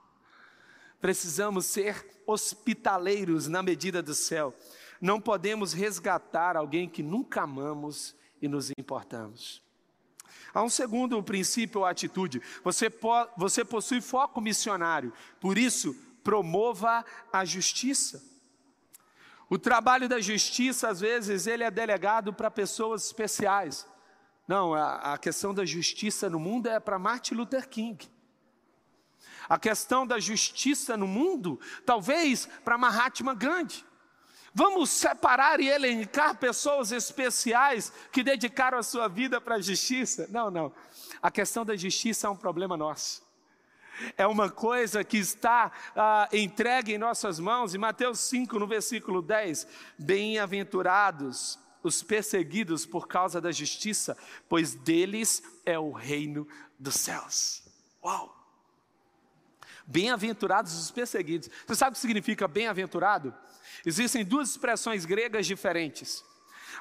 Precisamos 1.00 1.66
ser 1.66 2.22
hospitaleiros 2.26 3.48
na 3.48 3.62
medida 3.62 4.00
do 4.00 4.14
céu. 4.14 4.54
Não 5.00 5.20
podemos 5.20 5.72
resgatar 5.72 6.56
alguém 6.56 6.88
que 6.88 7.02
nunca 7.02 7.42
amamos 7.42 8.14
e 8.40 8.46
nos 8.46 8.70
importamos. 8.78 9.62
Há 10.52 10.62
um 10.62 10.68
segundo 10.68 11.22
princípio 11.22 11.80
ou 11.80 11.86
atitude. 11.86 12.42
Você, 12.62 12.90
po 12.90 13.26
você 13.36 13.64
possui 13.64 14.00
foco 14.00 14.40
missionário, 14.40 15.12
por 15.40 15.56
isso, 15.56 15.94
promova 16.22 17.04
a 17.32 17.44
justiça. 17.44 18.22
O 19.50 19.58
trabalho 19.58 20.08
da 20.08 20.20
justiça, 20.20 20.88
às 20.88 21.00
vezes, 21.00 21.48
ele 21.48 21.64
é 21.64 21.70
delegado 21.72 22.32
para 22.32 22.48
pessoas 22.48 23.04
especiais. 23.04 23.84
Não, 24.46 24.74
a, 24.74 25.14
a 25.14 25.18
questão 25.18 25.52
da 25.52 25.64
justiça 25.64 26.30
no 26.30 26.38
mundo 26.38 26.68
é 26.68 26.78
para 26.78 27.00
Martin 27.00 27.34
Luther 27.34 27.68
King. 27.68 28.08
A 29.48 29.58
questão 29.58 30.06
da 30.06 30.20
justiça 30.20 30.96
no 30.96 31.08
mundo, 31.08 31.58
talvez 31.84 32.46
para 32.64 32.78
Mahatma 32.78 33.34
Gandhi. 33.34 33.84
Vamos 34.54 34.90
separar 34.90 35.60
e 35.60 35.68
elencar 35.68 36.36
pessoas 36.36 36.92
especiais 36.92 37.92
que 38.12 38.22
dedicaram 38.22 38.78
a 38.78 38.84
sua 38.84 39.08
vida 39.08 39.40
para 39.40 39.56
a 39.56 39.60
justiça? 39.60 40.28
Não, 40.30 40.48
não. 40.48 40.72
A 41.20 41.30
questão 41.30 41.64
da 41.64 41.74
justiça 41.74 42.28
é 42.28 42.30
um 42.30 42.36
problema 42.36 42.76
nosso. 42.76 43.28
É 44.16 44.26
uma 44.26 44.50
coisa 44.50 45.04
que 45.04 45.18
está 45.18 45.70
ah, 45.94 46.28
entregue 46.32 46.94
em 46.94 46.98
nossas 46.98 47.38
mãos. 47.38 47.74
Em 47.74 47.78
Mateus 47.78 48.20
5, 48.20 48.58
no 48.58 48.66
versículo 48.66 49.22
10: 49.22 49.66
Bem-aventurados 49.98 51.58
os 51.82 52.02
perseguidos 52.02 52.84
por 52.84 53.08
causa 53.08 53.40
da 53.40 53.50
justiça, 53.50 54.16
pois 54.48 54.74
deles 54.74 55.42
é 55.64 55.78
o 55.78 55.92
reino 55.92 56.46
dos 56.78 56.94
céus. 56.94 57.62
Uau! 58.04 58.36
Bem-aventurados 59.86 60.78
os 60.78 60.90
perseguidos. 60.90 61.50
Você 61.66 61.74
sabe 61.74 61.90
o 61.90 61.94
que 61.94 62.00
significa 62.00 62.46
bem-aventurado? 62.46 63.34
Existem 63.84 64.24
duas 64.24 64.50
expressões 64.50 65.04
gregas 65.04 65.46
diferentes. 65.46 66.22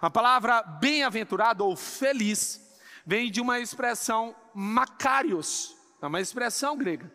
A 0.01 0.09
palavra 0.09 0.61
bem-aventurado 0.61 1.65
ou 1.65 1.75
feliz 1.75 2.61
vem 3.05 3.31
de 3.31 3.41
uma 3.41 3.59
expressão 3.59 4.35
macarios, 4.53 5.75
é 6.01 6.07
uma 6.07 6.21
expressão 6.21 6.77
grega. 6.77 7.11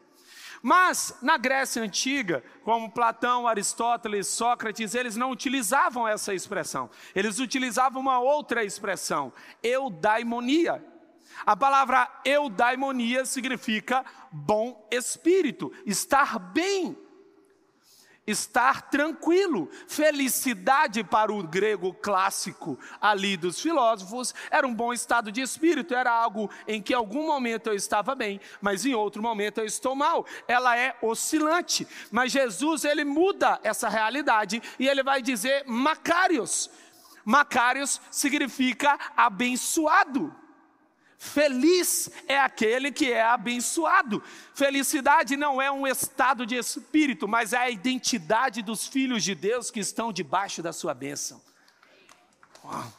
Mas 0.63 1.15
na 1.21 1.37
Grécia 1.37 1.83
antiga, 1.83 2.43
como 2.63 2.91
Platão, 2.91 3.47
Aristóteles, 3.47 4.27
Sócrates, 4.29 4.95
eles 4.95 5.15
não 5.15 5.31
utilizavam 5.31 6.09
essa 6.09 6.33
expressão. 6.33 6.89
Eles 7.15 7.39
utilizavam 7.39 8.01
uma 8.01 8.19
outra 8.19 8.65
expressão, 8.65 9.31
eudaimonia. 9.63 10.83
A 11.45 11.55
palavra 11.55 12.09
eudaimonia 12.25 13.27
significa 13.27 14.05
bom 14.33 14.89
espírito, 14.91 15.71
estar 15.85 16.39
bem 16.39 16.97
estar 18.27 18.91
tranquilo. 18.91 19.69
Felicidade 19.87 21.05
para 21.05 21.33
o 21.33 21.43
grego 21.43 21.93
clássico 21.93 22.79
ali 23.01 23.37
dos 23.37 23.61
filósofos 23.61 24.35
era 24.51 24.67
um 24.67 24.75
bom 24.75 24.93
estado 24.93 25.31
de 25.31 25.41
espírito, 25.41 25.95
era 25.95 26.11
algo 26.11 26.51
em 26.67 26.81
que 26.81 26.93
em 26.93 26.97
algum 26.97 27.27
momento 27.27 27.69
eu 27.69 27.75
estava 27.75 28.15
bem, 28.15 28.41
mas 28.61 28.85
em 28.87 28.95
outro 28.95 29.23
momento 29.23 29.59
eu 29.59 29.67
estou 29.67 29.95
mal. 29.95 30.27
Ela 30.49 30.77
é 30.77 30.97
oscilante, 31.03 31.87
mas 32.11 32.33
Jesus 32.33 32.85
ele 32.85 33.05
muda 33.05 33.61
essa 33.63 33.89
realidade 33.89 34.63
e 34.79 34.89
ele 34.89 35.03
vai 35.03 35.21
dizer 35.23 35.65
Macários. 35.67 36.71
Macários 37.25 38.01
significa 38.11 38.99
abençoado. 39.17 40.44
Feliz 41.25 42.11
é 42.29 42.39
aquele 42.39 42.93
que 42.93 43.11
é 43.11 43.23
abençoado. 43.23 44.23
Felicidade 44.55 45.39
não 45.39 45.61
é 45.61 45.71
um 45.71 45.87
estado 45.87 46.45
de 46.45 46.55
espírito, 46.55 47.27
mas 47.27 47.55
é 47.55 47.59
a 47.59 47.71
identidade 47.71 48.61
dos 48.63 48.87
filhos 48.87 49.25
de 49.25 49.35
Deus 49.35 49.71
que 49.71 49.81
estão 49.81 50.13
debaixo 50.13 50.63
da 50.63 50.71
sua 50.71 50.93
bênção. 50.93 51.43
Uau. 52.63 52.93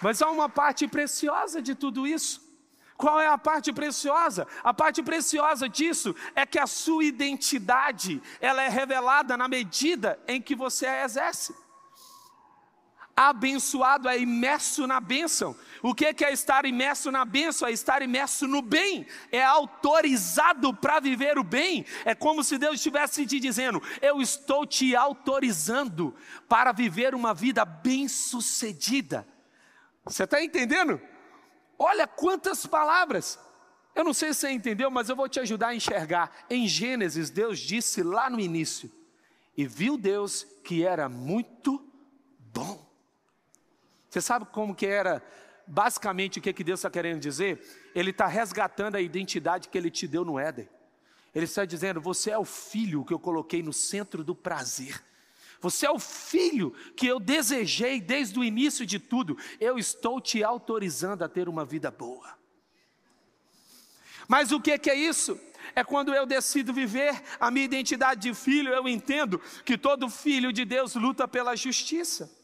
Mas 0.00 0.22
há 0.22 0.30
uma 0.30 0.48
parte 0.48 0.88
preciosa 0.88 1.60
de 1.60 1.74
tudo 1.74 2.06
isso. 2.06 2.40
Qual 2.96 3.20
é 3.20 3.26
a 3.26 3.36
parte 3.36 3.72
preciosa? 3.74 4.48
A 4.64 4.72
parte 4.72 5.02
preciosa 5.02 5.68
disso 5.68 6.16
é 6.34 6.46
que 6.46 6.58
a 6.58 6.66
sua 6.66 7.04
identidade, 7.04 8.22
ela 8.40 8.62
é 8.62 8.68
revelada 8.68 9.36
na 9.36 9.48
medida 9.48 10.18
em 10.26 10.40
que 10.40 10.56
você 10.56 10.86
a 10.86 11.04
exerce. 11.04 11.54
Abençoado 13.14 14.08
é 14.08 14.18
imerso 14.18 14.86
na 14.86 14.98
bênção. 14.98 15.54
O 15.82 15.94
que 15.94 16.06
é 16.06 16.32
estar 16.32 16.64
imerso 16.64 17.10
na 17.10 17.24
bênção? 17.24 17.68
É 17.68 17.70
estar 17.70 18.00
imerso 18.00 18.46
no 18.46 18.62
bem. 18.62 19.06
É 19.30 19.44
autorizado 19.44 20.72
para 20.74 20.98
viver 20.98 21.38
o 21.38 21.44
bem. 21.44 21.84
É 22.06 22.14
como 22.14 22.42
se 22.42 22.56
Deus 22.56 22.76
estivesse 22.76 23.26
te 23.26 23.38
dizendo: 23.38 23.82
Eu 24.00 24.22
estou 24.22 24.66
te 24.66 24.96
autorizando 24.96 26.14
para 26.48 26.72
viver 26.72 27.14
uma 27.14 27.34
vida 27.34 27.64
bem-sucedida. 27.64 29.26
Você 30.04 30.24
está 30.24 30.42
entendendo? 30.42 31.00
Olha 31.78 32.06
quantas 32.06 32.64
palavras. 32.64 33.38
Eu 33.94 34.04
não 34.04 34.14
sei 34.14 34.32
se 34.32 34.40
você 34.40 34.50
entendeu, 34.50 34.90
mas 34.90 35.10
eu 35.10 35.16
vou 35.16 35.28
te 35.28 35.38
ajudar 35.38 35.68
a 35.68 35.74
enxergar. 35.74 36.46
Em 36.48 36.66
Gênesis, 36.66 37.28
Deus 37.28 37.58
disse 37.58 38.02
lá 38.02 38.30
no 38.30 38.40
início: 38.40 38.90
E 39.54 39.66
viu 39.66 39.98
Deus 39.98 40.46
que 40.64 40.82
era 40.82 41.10
muito 41.10 41.84
bom. 42.38 42.81
Você 44.12 44.20
sabe 44.20 44.44
como 44.44 44.74
que 44.74 44.84
era 44.84 45.22
basicamente 45.66 46.38
o 46.38 46.42
que, 46.42 46.52
que 46.52 46.62
Deus 46.62 46.80
está 46.80 46.90
querendo 46.90 47.18
dizer? 47.18 47.90
Ele 47.94 48.10
está 48.10 48.26
resgatando 48.26 48.96
a 48.96 49.00
identidade 49.00 49.70
que 49.70 49.78
Ele 49.78 49.90
te 49.90 50.06
deu 50.06 50.22
no 50.22 50.38
Éden. 50.38 50.68
Ele 51.34 51.46
está 51.46 51.64
dizendo: 51.64 51.98
Você 51.98 52.30
é 52.30 52.36
o 52.36 52.44
filho 52.44 53.06
que 53.06 53.14
eu 53.14 53.18
coloquei 53.18 53.62
no 53.62 53.72
centro 53.72 54.22
do 54.22 54.34
prazer. 54.34 55.02
Você 55.62 55.86
é 55.86 55.90
o 55.90 55.98
filho 55.98 56.74
que 56.94 57.06
eu 57.06 57.18
desejei 57.18 58.02
desde 58.02 58.38
o 58.38 58.44
início 58.44 58.84
de 58.84 58.98
tudo. 58.98 59.38
Eu 59.58 59.78
estou 59.78 60.20
te 60.20 60.44
autorizando 60.44 61.22
a 61.22 61.28
ter 61.28 61.48
uma 61.48 61.64
vida 61.64 61.90
boa. 61.90 62.36
Mas 64.28 64.52
o 64.52 64.60
que 64.60 64.90
é 64.90 64.94
isso? 64.94 65.40
É 65.74 65.82
quando 65.82 66.12
eu 66.12 66.26
decido 66.26 66.70
viver 66.70 67.18
a 67.40 67.50
minha 67.50 67.64
identidade 67.64 68.20
de 68.20 68.34
filho, 68.34 68.74
eu 68.74 68.86
entendo 68.86 69.40
que 69.64 69.78
todo 69.78 70.10
filho 70.10 70.52
de 70.52 70.66
Deus 70.66 70.96
luta 70.96 71.26
pela 71.26 71.56
justiça. 71.56 72.41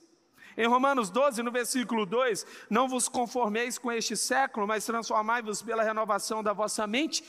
Em 0.59 0.67
Romanos 0.67 1.09
12, 1.09 1.41
no 1.41 1.53
versículo 1.53 2.05
2: 2.05 2.45
Não 2.69 2.89
vos 2.89 3.09
conformeis 3.09 3.79
com 3.79 3.93
este 3.93 4.17
século, 4.17 4.67
mas 4.67 4.85
transformai-vos 4.85 5.63
pela 5.63 5.85
renovação 5.85 6.43
da 6.43 6.53
vossa 6.53 6.85
mente, 6.85 7.23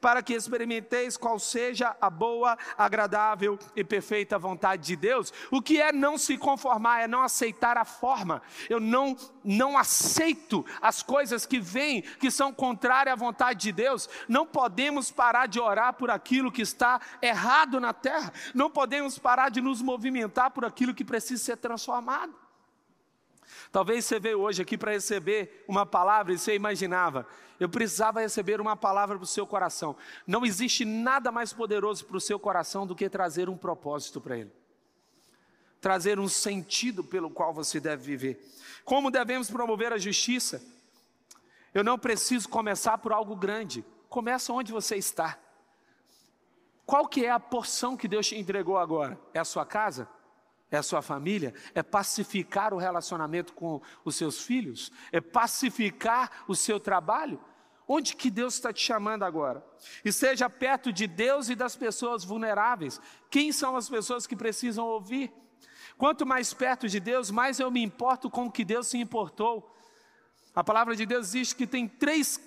para 0.00 0.20
que 0.20 0.34
experimenteis 0.34 1.16
qual 1.16 1.38
seja 1.38 1.96
a 2.00 2.10
boa, 2.10 2.58
agradável 2.76 3.56
e 3.76 3.84
perfeita 3.84 4.36
vontade 4.36 4.82
de 4.82 4.96
Deus. 4.96 5.32
O 5.52 5.62
que 5.62 5.80
é 5.80 5.92
não 5.92 6.18
se 6.18 6.36
conformar, 6.36 7.02
é 7.02 7.06
não 7.06 7.22
aceitar 7.22 7.78
a 7.78 7.84
forma. 7.84 8.42
Eu 8.68 8.80
não, 8.80 9.16
não 9.44 9.78
aceito 9.78 10.66
as 10.82 11.00
coisas 11.00 11.46
que 11.46 11.60
vêm, 11.60 12.02
que 12.02 12.28
são 12.28 12.52
contrárias 12.52 13.12
à 13.12 13.16
vontade 13.16 13.60
de 13.60 13.70
Deus. 13.70 14.10
Não 14.28 14.44
podemos 14.44 15.12
parar 15.12 15.46
de 15.46 15.60
orar 15.60 15.92
por 15.92 16.10
aquilo 16.10 16.50
que 16.50 16.62
está 16.62 17.00
errado 17.22 17.78
na 17.78 17.92
terra. 17.92 18.32
Não 18.52 18.68
podemos 18.68 19.16
parar 19.16 19.48
de 19.48 19.60
nos 19.60 19.80
movimentar 19.80 20.50
por 20.50 20.64
aquilo 20.64 20.92
que 20.92 21.04
precisa 21.04 21.40
ser 21.40 21.56
transformado. 21.56 22.43
Talvez 23.74 24.04
você 24.04 24.20
veio 24.20 24.38
hoje 24.38 24.62
aqui 24.62 24.78
para 24.78 24.92
receber 24.92 25.64
uma 25.66 25.84
palavra 25.84 26.32
e 26.32 26.38
você 26.38 26.54
imaginava, 26.54 27.26
eu 27.58 27.68
precisava 27.68 28.20
receber 28.20 28.60
uma 28.60 28.76
palavra 28.76 29.16
para 29.16 29.24
o 29.24 29.26
seu 29.26 29.48
coração. 29.48 29.96
Não 30.24 30.46
existe 30.46 30.84
nada 30.84 31.32
mais 31.32 31.52
poderoso 31.52 32.04
para 32.04 32.16
o 32.16 32.20
seu 32.20 32.38
coração 32.38 32.86
do 32.86 32.94
que 32.94 33.10
trazer 33.10 33.48
um 33.48 33.56
propósito 33.56 34.20
para 34.20 34.38
ele, 34.38 34.52
trazer 35.80 36.20
um 36.20 36.28
sentido 36.28 37.02
pelo 37.02 37.28
qual 37.28 37.52
você 37.52 37.80
deve 37.80 38.04
viver. 38.04 38.48
Como 38.84 39.10
devemos 39.10 39.50
promover 39.50 39.92
a 39.92 39.98
justiça? 39.98 40.62
Eu 41.74 41.82
não 41.82 41.98
preciso 41.98 42.48
começar 42.48 42.98
por 42.98 43.12
algo 43.12 43.34
grande. 43.34 43.84
Começa 44.08 44.52
onde 44.52 44.70
você 44.70 44.94
está. 44.94 45.36
Qual 46.86 47.08
que 47.08 47.26
é 47.26 47.30
a 47.32 47.40
porção 47.40 47.96
que 47.96 48.06
Deus 48.06 48.28
te 48.28 48.38
entregou 48.38 48.78
agora? 48.78 49.18
É 49.32 49.40
a 49.40 49.44
sua 49.44 49.66
casa? 49.66 50.08
É 50.74 50.78
a 50.78 50.82
sua 50.82 51.02
família, 51.02 51.54
é 51.74 51.82
pacificar 51.82 52.74
o 52.74 52.78
relacionamento 52.78 53.52
com 53.52 53.80
os 54.04 54.16
seus 54.16 54.40
filhos, 54.40 54.90
é 55.12 55.20
pacificar 55.20 56.44
o 56.48 56.54
seu 56.54 56.80
trabalho. 56.80 57.40
Onde 57.86 58.16
que 58.16 58.30
Deus 58.30 58.54
está 58.54 58.72
te 58.72 58.82
chamando 58.82 59.24
agora? 59.24 59.64
E 60.04 60.10
seja 60.10 60.48
perto 60.48 60.92
de 60.92 61.06
Deus 61.06 61.50
e 61.50 61.54
das 61.54 61.76
pessoas 61.76 62.24
vulneráveis. 62.24 63.00
Quem 63.30 63.52
são 63.52 63.76
as 63.76 63.88
pessoas 63.88 64.26
que 64.26 64.34
precisam 64.34 64.86
ouvir? 64.86 65.30
Quanto 65.98 66.24
mais 66.24 66.54
perto 66.54 66.88
de 66.88 66.98
Deus, 66.98 67.30
mais 67.30 67.60
eu 67.60 67.70
me 67.70 67.82
importo 67.82 68.30
com 68.30 68.46
o 68.46 68.50
que 68.50 68.64
Deus 68.64 68.86
se 68.86 68.98
importou. 68.98 69.70
A 70.54 70.64
palavra 70.64 70.96
de 70.96 71.04
Deus 71.04 71.32
diz 71.32 71.52
que 71.52 71.66
tem 71.66 71.86
três 71.86 72.40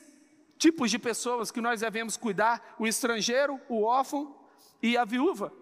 tipos 0.57 0.89
de 0.89 0.97
pessoas 0.97 1.51
que 1.51 1.61
nós 1.61 1.81
devemos 1.81 2.17
cuidar: 2.17 2.75
o 2.79 2.87
estrangeiro, 2.87 3.61
o 3.69 3.83
órfão 3.83 4.35
e 4.81 4.97
a 4.97 5.05
viúva. 5.05 5.53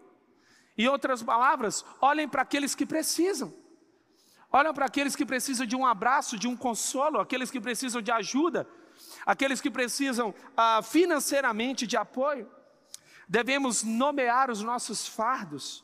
Em 0.78 0.88
outras 0.88 1.24
palavras, 1.24 1.86
olhem 2.02 2.28
para 2.28 2.42
aqueles 2.42 2.76
que 2.76 2.86
precisam. 2.86 3.54
Olhem 4.52 4.74
para 4.74 4.86
aqueles 4.86 5.16
que 5.16 5.26
precisam 5.26 5.66
de 5.66 5.76
um 5.76 5.86
abraço, 5.86 6.38
de 6.38 6.48
um 6.48 6.56
consolo, 6.56 7.20
aqueles 7.20 7.52
que 7.52 7.60
precisam 7.60 8.02
de 8.02 8.12
ajuda, 8.12 8.68
aqueles 9.26 9.62
que 9.62 9.72
precisam 9.72 10.34
ah, 10.56 10.82
financeiramente 10.82 11.86
de 11.88 11.98
apoio. 11.98 12.50
Devemos 13.28 13.84
nomear 13.84 14.52
os 14.52 14.62
nossos 14.62 15.08
fardos. 15.08 15.84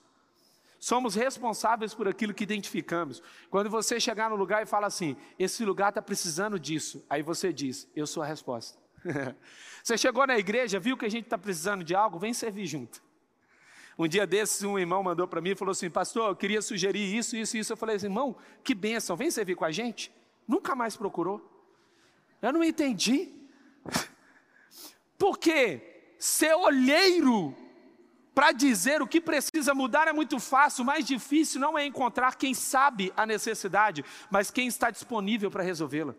Somos 0.79 1.15
responsáveis 1.15 1.93
por 1.93 2.07
aquilo 2.07 2.33
que 2.33 2.43
identificamos. 2.43 3.21
Quando 3.49 3.69
você 3.69 3.99
chegar 3.99 4.29
no 4.29 4.35
lugar 4.35 4.63
e 4.63 4.65
fala 4.65 4.87
assim: 4.87 5.15
esse 5.37 5.63
lugar 5.63 5.89
está 5.89 6.01
precisando 6.01 6.59
disso, 6.59 7.05
aí 7.09 7.21
você 7.21 7.53
diz: 7.53 7.87
eu 7.95 8.07
sou 8.07 8.23
a 8.23 8.25
resposta. 8.25 8.79
você 9.83 9.97
chegou 9.97 10.25
na 10.25 10.37
igreja, 10.37 10.79
viu 10.79 10.97
que 10.97 11.05
a 11.05 11.09
gente 11.09 11.25
está 11.25 11.37
precisando 11.37 11.83
de 11.83 11.93
algo, 11.95 12.19
vem 12.19 12.33
servir 12.33 12.65
junto. 12.65 13.01
Um 14.03 14.07
dia 14.07 14.25
desses, 14.25 14.63
um 14.63 14.79
irmão 14.79 15.03
mandou 15.03 15.27
para 15.27 15.39
mim 15.39 15.51
e 15.51 15.55
falou 15.55 15.73
assim: 15.73 15.87
Pastor, 15.87 16.29
eu 16.29 16.35
queria 16.35 16.59
sugerir 16.59 17.15
isso, 17.15 17.37
isso, 17.37 17.55
isso. 17.55 17.71
Eu 17.71 17.77
falei 17.77 17.97
assim: 17.97 18.07
Irmão, 18.07 18.35
que 18.63 18.73
bênção, 18.73 19.15
vem 19.15 19.29
servir 19.29 19.55
com 19.55 19.63
a 19.63 19.71
gente. 19.71 20.11
Nunca 20.47 20.73
mais 20.73 20.97
procurou. 20.97 21.39
Eu 22.41 22.51
não 22.51 22.63
entendi. 22.63 23.31
Porque 25.19 26.15
ser 26.17 26.55
olheiro 26.55 27.55
para 28.33 28.51
dizer 28.51 29.03
o 29.03 29.07
que 29.07 29.21
precisa 29.21 29.75
mudar 29.75 30.07
é 30.07 30.13
muito 30.13 30.39
fácil, 30.39 30.81
o 30.81 30.87
mais 30.87 31.05
difícil 31.05 31.61
não 31.61 31.77
é 31.77 31.85
encontrar 31.85 32.35
quem 32.37 32.55
sabe 32.55 33.13
a 33.15 33.23
necessidade, 33.23 34.03
mas 34.31 34.49
quem 34.49 34.65
está 34.65 34.89
disponível 34.89 35.51
para 35.51 35.61
resolvê-la. 35.61 36.15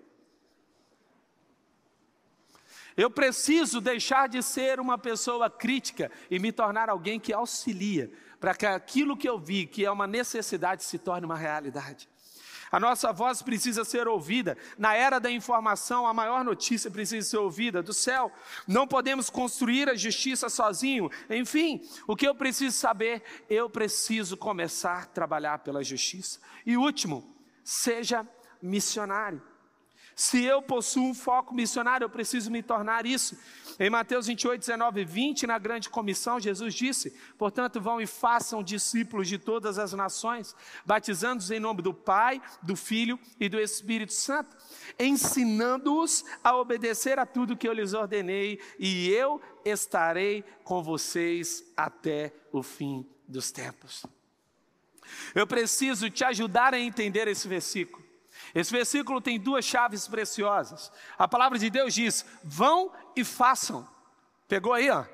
Eu 2.97 3.11
preciso 3.11 3.81
deixar 3.81 4.29
de 4.29 4.43
ser 4.43 4.81
uma 4.81 4.99
pessoa 4.99 5.49
crítica 5.49 6.11
e 6.31 6.39
me 6.39 6.53
tornar 6.53 6.89
alguém 6.89 7.19
que 7.19 7.33
auxilia, 7.33 8.11
para 8.41 8.55
que 8.55 8.67
aquilo 8.67 9.17
que 9.17 9.29
eu 9.29 9.39
vi, 9.39 9.67
que 9.67 9.85
é 9.85 9.91
uma 9.91 10.07
necessidade, 10.07 10.85
se 10.85 10.99
torne 10.99 11.25
uma 11.25 11.37
realidade. 11.37 12.09
A 12.73 12.81
nossa 12.81 13.13
voz 13.13 13.43
precisa 13.43 13.85
ser 13.85 14.09
ouvida. 14.09 14.57
Na 14.79 14.95
era 14.95 15.19
da 15.19 15.31
informação, 15.31 16.07
a 16.07 16.15
maior 16.15 16.43
notícia 16.43 16.91
precisa 16.91 17.29
ser 17.29 17.37
ouvida 17.37 17.83
do 17.83 17.93
céu. 17.93 18.33
Não 18.67 18.89
podemos 18.89 19.29
construir 19.29 19.91
a 19.91 19.95
justiça 19.95 20.49
sozinho. 20.49 21.11
Enfim, 21.29 21.87
o 22.07 22.17
que 22.17 22.27
eu 22.27 22.35
preciso 22.35 22.75
saber? 22.75 23.23
Eu 23.49 23.69
preciso 23.69 24.39
começar 24.39 25.03
a 25.03 25.07
trabalhar 25.07 25.59
pela 25.59 25.85
justiça. 25.85 26.41
E 26.65 26.75
último, 26.79 27.37
seja 27.63 28.27
missionário. 28.63 29.43
Se 30.15 30.45
eu 30.45 30.61
possuo 30.61 31.05
um 31.05 31.15
foco 31.15 31.55
missionário, 31.55 32.05
eu 32.05 32.11
preciso 32.11 32.51
me 32.51 32.63
tornar 32.63 33.07
isso. 33.07 33.37
Em 33.79 33.89
Mateus 33.89 34.27
28, 34.27 34.61
19 34.61 35.01
e 35.01 35.05
20, 35.05 35.47
na 35.47 35.59
grande 35.59 35.89
comissão, 35.89 36.39
Jesus 36.39 36.75
disse: 36.75 37.17
Portanto, 37.39 37.81
vão 37.81 38.01
e 38.01 38.07
façam 38.07 38.63
discípulos 38.63 39.29
de 39.29 39.39
todas 39.39 39.79
as 39.79 39.93
nações, 39.93 40.55
batizando-os 40.85 41.51
em 41.51 41.59
nome 41.59 41.83
do 41.83 41.95
Pai, 41.95 42.41
do 42.63 42.77
Filho 42.77 43.19
e 43.41 43.49
do 43.49 43.59
Espírito 43.59 44.13
Santo, 44.13 44.57
ensinando-os 44.99 46.25
a 46.45 46.57
obedecer 46.57 47.19
a 47.19 47.27
tudo 47.27 47.57
que 47.57 47.67
eu 47.67 47.73
lhes 47.73 47.95
ordenei, 47.95 48.61
e 48.79 49.09
eu 49.11 49.41
estarei 49.65 50.45
com 50.65 50.83
vocês 50.83 51.65
até 51.77 52.33
o 52.53 52.63
fim 52.63 53.07
dos 53.27 53.51
tempos. 53.51 54.05
Eu 55.35 55.47
preciso 55.47 56.11
te 56.11 56.25
ajudar 56.25 56.75
a 56.75 56.81
entender 56.81 57.29
esse 57.29 57.49
versículo. 57.49 58.02
Esse 58.55 58.71
versículo 58.71 59.21
tem 59.21 59.41
duas 59.41 59.65
chaves 59.65 60.07
preciosas. 60.07 60.93
A 61.19 61.27
palavra 61.27 61.59
de 61.59 61.71
Deus 61.71 61.95
diz: 61.95 62.25
vão 62.45 62.93
e 63.17 63.25
façam. 63.25 63.89
Pegou 64.47 64.73
aí, 64.73 64.91
ó? 64.91 65.05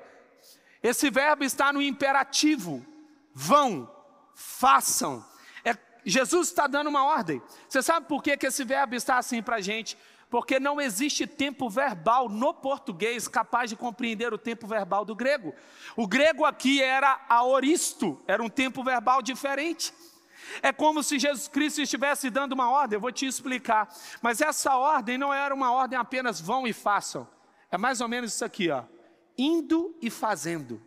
Esse 0.83 1.09
verbo 1.09 1.43
está 1.43 1.71
no 1.71 1.81
imperativo. 1.81 2.85
Vão, 3.33 3.89
façam. 4.33 5.25
É, 5.63 5.77
Jesus 6.05 6.49
está 6.49 6.67
dando 6.67 6.87
uma 6.87 7.05
ordem. 7.05 7.41
Você 7.67 7.81
sabe 7.81 8.07
por 8.07 8.23
que, 8.23 8.35
que 8.37 8.47
esse 8.47 8.63
verbo 8.63 8.95
está 8.95 9.17
assim 9.17 9.41
para 9.41 9.57
a 9.57 9.61
gente? 9.61 9.97
Porque 10.29 10.59
não 10.59 10.79
existe 10.79 11.25
tempo 11.25 11.69
verbal 11.69 12.29
no 12.29 12.53
português 12.53 13.27
capaz 13.27 13.69
de 13.69 13.75
compreender 13.75 14.33
o 14.33 14.37
tempo 14.37 14.67
verbal 14.67 15.03
do 15.03 15.15
grego. 15.15 15.55
O 15.95 16.05
grego 16.05 16.45
aqui 16.45 16.81
era 16.81 17.19
aoristo, 17.27 18.21
era 18.27 18.43
um 18.43 18.49
tempo 18.49 18.83
verbal 18.83 19.21
diferente. 19.21 19.91
É 20.61 20.71
como 20.71 21.03
se 21.03 21.19
Jesus 21.19 21.47
Cristo 21.47 21.81
estivesse 21.81 22.29
dando 22.29 22.53
uma 22.53 22.69
ordem, 22.69 22.97
eu 22.97 23.01
vou 23.01 23.11
te 23.11 23.25
explicar. 23.25 23.93
Mas 24.21 24.41
essa 24.41 24.75
ordem 24.75 25.17
não 25.17 25.33
era 25.33 25.53
uma 25.53 25.71
ordem 25.71 25.97
apenas 25.97 26.39
vão 26.39 26.67
e 26.67 26.73
façam. 26.73 27.27
É 27.71 27.77
mais 27.77 28.01
ou 28.01 28.07
menos 28.07 28.33
isso 28.33 28.45
aqui, 28.45 28.69
ó. 28.69 28.83
Indo 29.37 29.95
e 30.01 30.09
fazendo. 30.09 30.81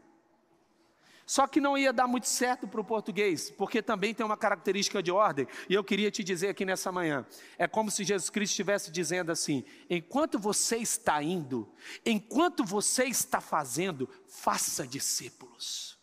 Só 1.25 1.47
que 1.47 1.61
não 1.61 1.79
ia 1.79 1.93
dar 1.93 2.07
muito 2.07 2.29
certo 2.29 2.67
para 2.69 2.81
o 2.81 2.85
português, 2.85 3.51
porque 3.51 3.81
também 3.81 4.13
tem 4.13 4.27
uma 4.27 4.37
característica 4.37 5.03
de 5.03 5.11
ordem, 5.11 5.47
e 5.69 5.73
eu 5.73 5.83
queria 5.83 6.11
te 6.11 6.23
dizer 6.23 6.49
aqui 6.49 6.65
nessa 6.65 6.93
manhã: 6.93 7.25
é 7.57 7.67
como 7.67 7.91
se 7.91 8.05
Jesus 8.05 8.29
Cristo 8.29 8.53
estivesse 8.53 8.91
dizendo 8.91 9.33
assim: 9.33 9.65
enquanto 9.89 10.39
você 10.39 10.77
está 10.77 11.23
indo, 11.23 11.73
enquanto 12.05 12.65
você 12.65 13.05
está 13.05 13.41
fazendo, 13.41 14.09
faça 14.29 14.87
discípulos. 14.87 15.99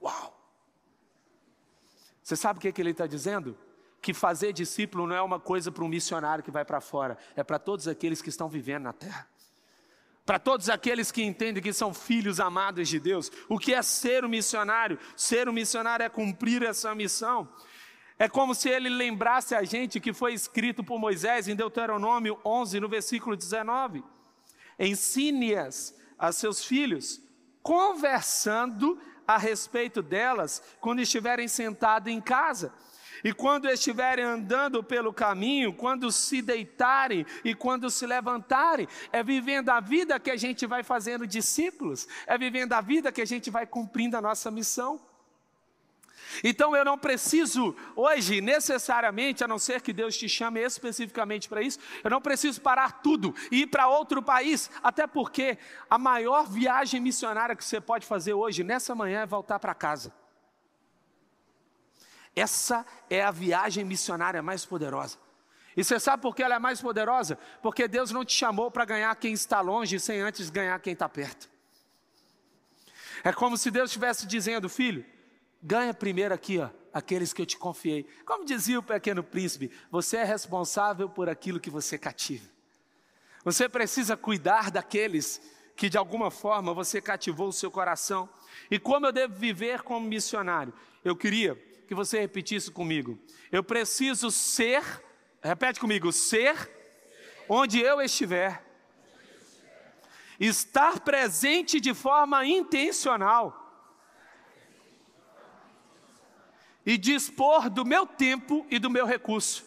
Uau! 0.00 0.35
Você 2.26 2.34
sabe 2.34 2.58
o 2.58 2.60
que, 2.60 2.72
que 2.72 2.82
ele 2.82 2.90
está 2.90 3.06
dizendo? 3.06 3.56
Que 4.02 4.12
fazer 4.12 4.52
discípulo 4.52 5.06
não 5.06 5.14
é 5.14 5.22
uma 5.22 5.38
coisa 5.38 5.70
para 5.70 5.84
um 5.84 5.88
missionário 5.88 6.42
que 6.42 6.50
vai 6.50 6.64
para 6.64 6.80
fora, 6.80 7.16
é 7.36 7.44
para 7.44 7.56
todos 7.56 7.86
aqueles 7.86 8.20
que 8.20 8.28
estão 8.28 8.48
vivendo 8.48 8.82
na 8.82 8.92
terra. 8.92 9.28
Para 10.24 10.40
todos 10.40 10.68
aqueles 10.68 11.12
que 11.12 11.22
entendem 11.22 11.62
que 11.62 11.72
são 11.72 11.94
filhos 11.94 12.40
amados 12.40 12.88
de 12.88 12.98
Deus. 12.98 13.30
O 13.48 13.60
que 13.60 13.72
é 13.72 13.80
ser 13.80 14.24
um 14.24 14.28
missionário? 14.28 14.98
Ser 15.16 15.48
um 15.48 15.52
missionário 15.52 16.02
é 16.02 16.08
cumprir 16.08 16.64
essa 16.64 16.92
missão. 16.96 17.48
É 18.18 18.28
como 18.28 18.56
se 18.56 18.68
ele 18.68 18.88
lembrasse 18.88 19.54
a 19.54 19.62
gente 19.62 20.00
que 20.00 20.12
foi 20.12 20.34
escrito 20.34 20.82
por 20.82 20.98
Moisés 20.98 21.46
em 21.46 21.54
Deuteronômio 21.54 22.40
11, 22.44 22.80
no 22.80 22.88
versículo 22.88 23.36
19: 23.36 24.02
Ensine-as 24.80 25.94
a 26.18 26.32
seus 26.32 26.64
filhos, 26.64 27.20
conversando 27.62 29.00
a 29.26 29.36
respeito 29.36 30.02
delas 30.02 30.62
quando 30.80 31.00
estiverem 31.00 31.48
sentados 31.48 32.12
em 32.12 32.20
casa. 32.20 32.72
E 33.24 33.32
quando 33.32 33.68
estiverem 33.68 34.24
andando 34.24 34.84
pelo 34.84 35.12
caminho, 35.12 35.72
quando 35.72 36.12
se 36.12 36.42
deitarem 36.42 37.24
e 37.44 37.54
quando 37.54 37.90
se 37.90 38.06
levantarem, 38.06 38.86
é 39.10 39.22
vivendo 39.22 39.70
a 39.70 39.80
vida 39.80 40.20
que 40.20 40.30
a 40.30 40.36
gente 40.36 40.66
vai 40.66 40.82
fazendo 40.82 41.26
discípulos, 41.26 42.06
é 42.26 42.36
vivendo 42.36 42.72
a 42.74 42.80
vida 42.80 43.10
que 43.10 43.22
a 43.22 43.26
gente 43.26 43.50
vai 43.50 43.66
cumprindo 43.66 44.16
a 44.16 44.20
nossa 44.20 44.50
missão. 44.50 45.00
Então 46.42 46.76
eu 46.76 46.84
não 46.84 46.98
preciso 46.98 47.74
hoje, 47.94 48.40
necessariamente, 48.40 49.44
a 49.44 49.48
não 49.48 49.58
ser 49.58 49.80
que 49.80 49.92
Deus 49.92 50.16
te 50.16 50.28
chame 50.28 50.60
especificamente 50.60 51.48
para 51.48 51.62
isso, 51.62 51.78
eu 52.02 52.10
não 52.10 52.20
preciso 52.20 52.60
parar 52.60 53.00
tudo 53.02 53.34
e 53.50 53.62
ir 53.62 53.66
para 53.66 53.88
outro 53.88 54.22
país, 54.22 54.70
até 54.82 55.06
porque 55.06 55.58
a 55.88 55.98
maior 55.98 56.48
viagem 56.48 57.00
missionária 57.00 57.56
que 57.56 57.64
você 57.64 57.80
pode 57.80 58.06
fazer 58.06 58.34
hoje, 58.34 58.64
nessa 58.64 58.94
manhã, 58.94 59.20
é 59.22 59.26
voltar 59.26 59.58
para 59.58 59.74
casa. 59.74 60.12
Essa 62.34 62.84
é 63.08 63.22
a 63.22 63.30
viagem 63.30 63.84
missionária 63.84 64.42
mais 64.42 64.64
poderosa. 64.64 65.18
E 65.76 65.84
você 65.84 66.00
sabe 66.00 66.22
por 66.22 66.34
que 66.34 66.42
ela 66.42 66.54
é 66.54 66.58
mais 66.58 66.80
poderosa? 66.80 67.38
Porque 67.62 67.86
Deus 67.86 68.10
não 68.10 68.24
te 68.24 68.32
chamou 68.32 68.70
para 68.70 68.84
ganhar 68.84 69.14
quem 69.16 69.32
está 69.32 69.60
longe 69.60 70.00
sem 70.00 70.20
antes 70.20 70.48
ganhar 70.48 70.78
quem 70.80 70.94
está 70.94 71.08
perto. 71.08 71.48
É 73.22 73.32
como 73.32 73.56
se 73.56 73.70
Deus 73.70 73.90
estivesse 73.90 74.26
dizendo, 74.26 74.68
filho, 74.68 75.04
ganha 75.62 75.92
primeiro 75.94 76.34
aqui, 76.34 76.58
ó, 76.58 76.70
aqueles 76.92 77.32
que 77.32 77.42
eu 77.42 77.46
te 77.46 77.56
confiei. 77.56 78.06
Como 78.24 78.44
dizia 78.44 78.78
o 78.78 78.82
pequeno 78.82 79.22
príncipe, 79.22 79.70
você 79.90 80.18
é 80.18 80.24
responsável 80.24 81.08
por 81.08 81.28
aquilo 81.28 81.60
que 81.60 81.70
você 81.70 81.98
cativa. 81.98 82.48
Você 83.44 83.68
precisa 83.68 84.16
cuidar 84.16 84.70
daqueles 84.70 85.40
que 85.76 85.90
de 85.90 85.98
alguma 85.98 86.30
forma 86.30 86.72
você 86.72 87.00
cativou 87.00 87.48
o 87.48 87.52
seu 87.52 87.70
coração. 87.70 88.28
E 88.70 88.78
como 88.78 89.06
eu 89.06 89.12
devo 89.12 89.34
viver 89.34 89.82
como 89.82 90.08
missionário? 90.08 90.72
Eu 91.04 91.14
queria 91.14 91.54
que 91.86 91.94
você 91.94 92.18
repetisse 92.18 92.70
comigo. 92.70 93.18
Eu 93.52 93.62
preciso 93.62 94.30
ser, 94.30 94.82
repete 95.42 95.78
comigo, 95.78 96.10
ser 96.10 96.70
onde 97.48 97.78
eu 97.78 98.00
estiver. 98.00 98.64
Estar 100.40 101.00
presente 101.00 101.78
de 101.78 101.94
forma 101.94 102.44
intencional 102.46 103.65
e 106.86 106.96
dispor 106.96 107.68
do 107.68 107.84
meu 107.84 108.06
tempo 108.06 108.64
e 108.70 108.78
do 108.78 108.88
meu 108.88 109.04
recurso. 109.04 109.66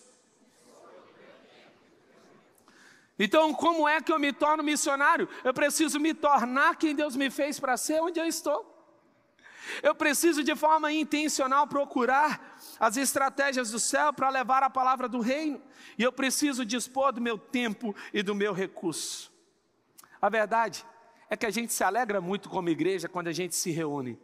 Então, 3.21 3.53
como 3.53 3.86
é 3.86 4.01
que 4.01 4.13
eu 4.13 4.17
me 4.17 4.32
torno 4.32 4.63
missionário? 4.63 5.27
Eu 5.43 5.53
preciso 5.53 5.99
me 5.99 6.13
tornar 6.13 6.77
quem 6.77 6.95
Deus 6.95 7.17
me 7.17 7.29
fez 7.29 7.60
para 7.60 7.75
ser 7.75 8.01
onde 8.01 8.17
eu 8.17 8.25
estou. 8.25 8.77
Eu 9.84 9.93
preciso 9.93 10.41
de 10.41 10.55
forma 10.55 10.89
intencional 10.93 11.67
procurar 11.67 12.58
as 12.79 12.95
estratégias 12.95 13.71
do 13.71 13.79
céu 13.79 14.13
para 14.13 14.29
levar 14.29 14.63
a 14.63 14.69
palavra 14.69 15.10
do 15.10 15.19
reino. 15.19 15.62
E 15.97 16.03
eu 16.03 16.13
preciso 16.13 16.65
dispor 16.65 17.12
do 17.12 17.19
meu 17.19 17.38
tempo 17.38 17.93
e 18.13 18.23
do 18.23 18.34
meu 18.34 18.53
recurso. 18.53 19.29
A 20.21 20.29
verdade 20.29 20.86
é 21.29 21.36
que 21.36 21.45
a 21.45 21.51
gente 21.51 21.73
se 21.73 21.84
alegra 21.84 22.21
muito 22.21 22.49
como 22.49 22.69
igreja 22.69 23.10
quando 23.10 23.27
a 23.27 23.34
gente 23.34 23.53
se 23.53 23.69
reúne. 23.69 24.17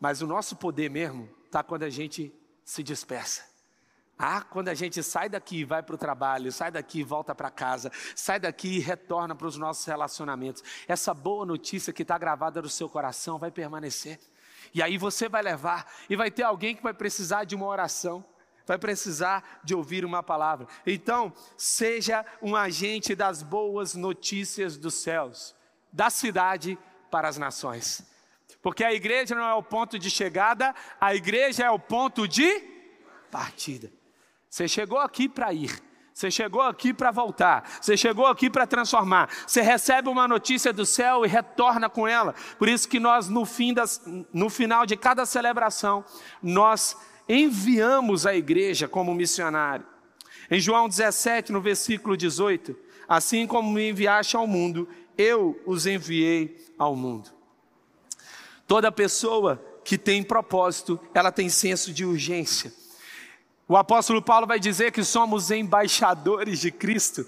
Mas 0.00 0.22
o 0.22 0.26
nosso 0.26 0.56
poder 0.56 0.88
mesmo 0.88 1.28
está 1.50 1.64
quando 1.64 1.82
a 1.82 1.90
gente 1.90 2.32
se 2.64 2.80
dispersa. 2.82 3.42
Ah, 4.16 4.42
quando 4.42 4.68
a 4.68 4.74
gente 4.74 5.02
sai 5.02 5.28
daqui 5.28 5.64
vai 5.64 5.82
para 5.82 5.94
o 5.94 5.98
trabalho, 5.98 6.52
sai 6.52 6.70
daqui 6.70 7.02
volta 7.02 7.34
para 7.34 7.50
casa, 7.50 7.90
sai 8.14 8.38
daqui 8.38 8.76
e 8.76 8.78
retorna 8.78 9.34
para 9.34 9.46
os 9.46 9.56
nossos 9.56 9.84
relacionamentos. 9.84 10.62
Essa 10.86 11.12
boa 11.12 11.44
notícia 11.44 11.92
que 11.92 12.02
está 12.02 12.16
gravada 12.16 12.62
no 12.62 12.68
seu 12.68 12.88
coração 12.88 13.38
vai 13.38 13.50
permanecer. 13.50 14.20
E 14.72 14.82
aí 14.82 14.96
você 14.96 15.28
vai 15.28 15.42
levar, 15.42 15.90
e 16.08 16.14
vai 16.14 16.30
ter 16.30 16.44
alguém 16.44 16.76
que 16.76 16.82
vai 16.82 16.94
precisar 16.94 17.44
de 17.44 17.56
uma 17.56 17.66
oração, 17.66 18.24
vai 18.64 18.78
precisar 18.78 19.60
de 19.64 19.74
ouvir 19.74 20.04
uma 20.04 20.22
palavra. 20.22 20.68
Então, 20.86 21.32
seja 21.56 22.24
um 22.40 22.54
agente 22.54 23.16
das 23.16 23.42
boas 23.42 23.94
notícias 23.94 24.76
dos 24.76 24.94
céus, 24.94 25.56
da 25.90 26.10
cidade 26.10 26.78
para 27.10 27.26
as 27.26 27.38
nações. 27.38 28.08
Porque 28.62 28.84
a 28.84 28.92
igreja 28.92 29.34
não 29.34 29.44
é 29.44 29.54
o 29.54 29.62
ponto 29.62 29.98
de 29.98 30.10
chegada, 30.10 30.74
a 31.00 31.14
igreja 31.14 31.64
é 31.64 31.70
o 31.70 31.78
ponto 31.78 32.28
de 32.28 32.62
partida. 33.30 33.90
Você 34.48 34.68
chegou 34.68 34.98
aqui 34.98 35.28
para 35.28 35.52
ir. 35.52 35.90
Você 36.12 36.30
chegou 36.30 36.60
aqui 36.60 36.92
para 36.92 37.10
voltar, 37.10 37.78
você 37.80 37.96
chegou 37.96 38.26
aqui 38.26 38.50
para 38.50 38.66
transformar. 38.66 39.30
Você 39.46 39.62
recebe 39.62 40.10
uma 40.10 40.28
notícia 40.28 40.70
do 40.70 40.84
céu 40.84 41.24
e 41.24 41.28
retorna 41.28 41.88
com 41.88 42.06
ela. 42.06 42.34
Por 42.58 42.68
isso 42.68 42.86
que 42.86 43.00
nós 43.00 43.30
no 43.30 43.46
fim 43.46 43.72
das, 43.72 44.02
no 44.30 44.50
final 44.50 44.84
de 44.84 44.98
cada 44.98 45.24
celebração, 45.24 46.04
nós 46.42 46.94
enviamos 47.26 48.26
a 48.26 48.34
igreja 48.34 48.86
como 48.86 49.14
missionário. 49.14 49.86
Em 50.50 50.60
João 50.60 50.90
17, 50.90 51.52
no 51.52 51.60
versículo 51.62 52.18
18, 52.18 52.76
assim 53.08 53.46
como 53.46 53.72
me 53.72 53.88
enviaste 53.88 54.36
ao 54.36 54.46
mundo, 54.46 54.86
eu 55.16 55.58
os 55.64 55.86
enviei 55.86 56.74
ao 56.76 56.94
mundo. 56.94 57.39
Toda 58.70 58.92
pessoa 58.92 59.60
que 59.82 59.98
tem 59.98 60.22
propósito, 60.22 61.00
ela 61.12 61.32
tem 61.32 61.48
senso 61.48 61.92
de 61.92 62.04
urgência. 62.04 62.72
O 63.66 63.76
apóstolo 63.76 64.22
Paulo 64.22 64.46
vai 64.46 64.60
dizer 64.60 64.92
que 64.92 65.02
somos 65.02 65.50
embaixadores 65.50 66.60
de 66.60 66.70
Cristo. 66.70 67.26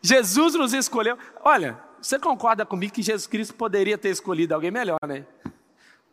Jesus 0.00 0.54
nos 0.54 0.72
escolheu. 0.72 1.18
Olha, 1.42 1.82
você 2.00 2.16
concorda 2.16 2.64
comigo 2.64 2.92
que 2.92 3.02
Jesus 3.02 3.26
Cristo 3.26 3.54
poderia 3.56 3.98
ter 3.98 4.10
escolhido 4.10 4.54
alguém 4.54 4.70
melhor, 4.70 5.00
né? 5.04 5.26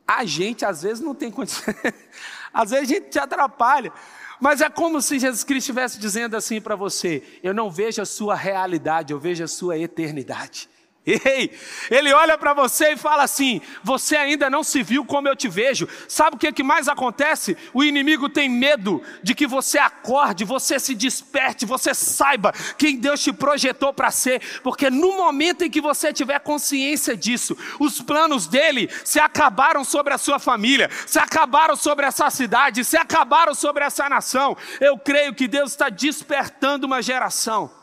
A 0.07 0.25
gente 0.25 0.65
às 0.65 0.81
vezes 0.81 0.99
não 0.99 1.13
tem 1.13 1.29
condição. 1.29 1.71
às 2.51 2.71
vezes 2.71 2.89
a 2.89 2.93
gente 2.95 3.09
te 3.11 3.19
atrapalha. 3.19 3.93
Mas 4.39 4.61
é 4.61 4.69
como 4.71 4.99
se 4.99 5.19
Jesus 5.19 5.43
Cristo 5.43 5.69
estivesse 5.69 5.99
dizendo 5.99 6.35
assim 6.35 6.59
para 6.59 6.75
você: 6.75 7.21
eu 7.43 7.53
não 7.53 7.69
vejo 7.69 8.01
a 8.01 8.05
sua 8.05 8.33
realidade, 8.33 9.13
eu 9.13 9.19
vejo 9.19 9.43
a 9.43 9.47
sua 9.47 9.77
eternidade. 9.77 10.70
Ei, 11.03 11.51
ele 11.89 12.13
olha 12.13 12.37
para 12.37 12.53
você 12.53 12.93
e 12.93 12.97
fala 12.97 13.23
assim: 13.23 13.59
Você 13.83 14.15
ainda 14.15 14.51
não 14.51 14.63
se 14.63 14.83
viu 14.83 15.03
como 15.03 15.27
eu 15.27 15.35
te 15.35 15.47
vejo. 15.47 15.89
Sabe 16.07 16.35
o 16.35 16.39
que, 16.39 16.51
que 16.51 16.61
mais 16.61 16.87
acontece? 16.87 17.57
O 17.73 17.83
inimigo 17.83 18.29
tem 18.29 18.47
medo 18.47 19.01
de 19.23 19.33
que 19.33 19.47
você 19.47 19.79
acorde, 19.79 20.45
você 20.45 20.79
se 20.79 20.93
desperte, 20.93 21.65
você 21.65 21.95
saiba 21.95 22.53
quem 22.77 22.97
Deus 22.97 23.19
te 23.19 23.33
projetou 23.33 23.91
para 23.91 24.11
ser, 24.11 24.61
porque 24.61 24.91
no 24.91 25.17
momento 25.17 25.63
em 25.63 25.71
que 25.71 25.81
você 25.81 26.13
tiver 26.13 26.39
consciência 26.39 27.17
disso, 27.17 27.57
os 27.79 27.99
planos 27.99 28.45
dele 28.45 28.87
se 29.03 29.19
acabaram 29.19 29.83
sobre 29.83 30.13
a 30.13 30.19
sua 30.19 30.37
família, 30.37 30.87
se 31.07 31.17
acabaram 31.17 31.75
sobre 31.75 32.05
essa 32.05 32.29
cidade, 32.29 32.83
se 32.83 32.95
acabaram 32.95 33.55
sobre 33.55 33.83
essa 33.83 34.07
nação. 34.07 34.55
Eu 34.79 34.99
creio 34.99 35.33
que 35.33 35.47
Deus 35.47 35.71
está 35.71 35.89
despertando 35.89 36.85
uma 36.85 37.01
geração 37.01 37.80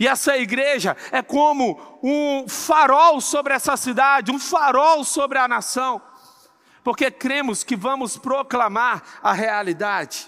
e 0.00 0.08
essa 0.08 0.34
igreja 0.38 0.96
é 1.12 1.20
como 1.20 1.78
um 2.02 2.48
farol 2.48 3.20
sobre 3.20 3.52
essa 3.52 3.76
cidade, 3.76 4.32
um 4.32 4.38
farol 4.38 5.04
sobre 5.04 5.36
a 5.36 5.46
nação, 5.46 6.00
porque 6.82 7.10
cremos 7.10 7.62
que 7.62 7.76
vamos 7.76 8.16
proclamar 8.16 9.20
a 9.22 9.34
realidade. 9.34 10.26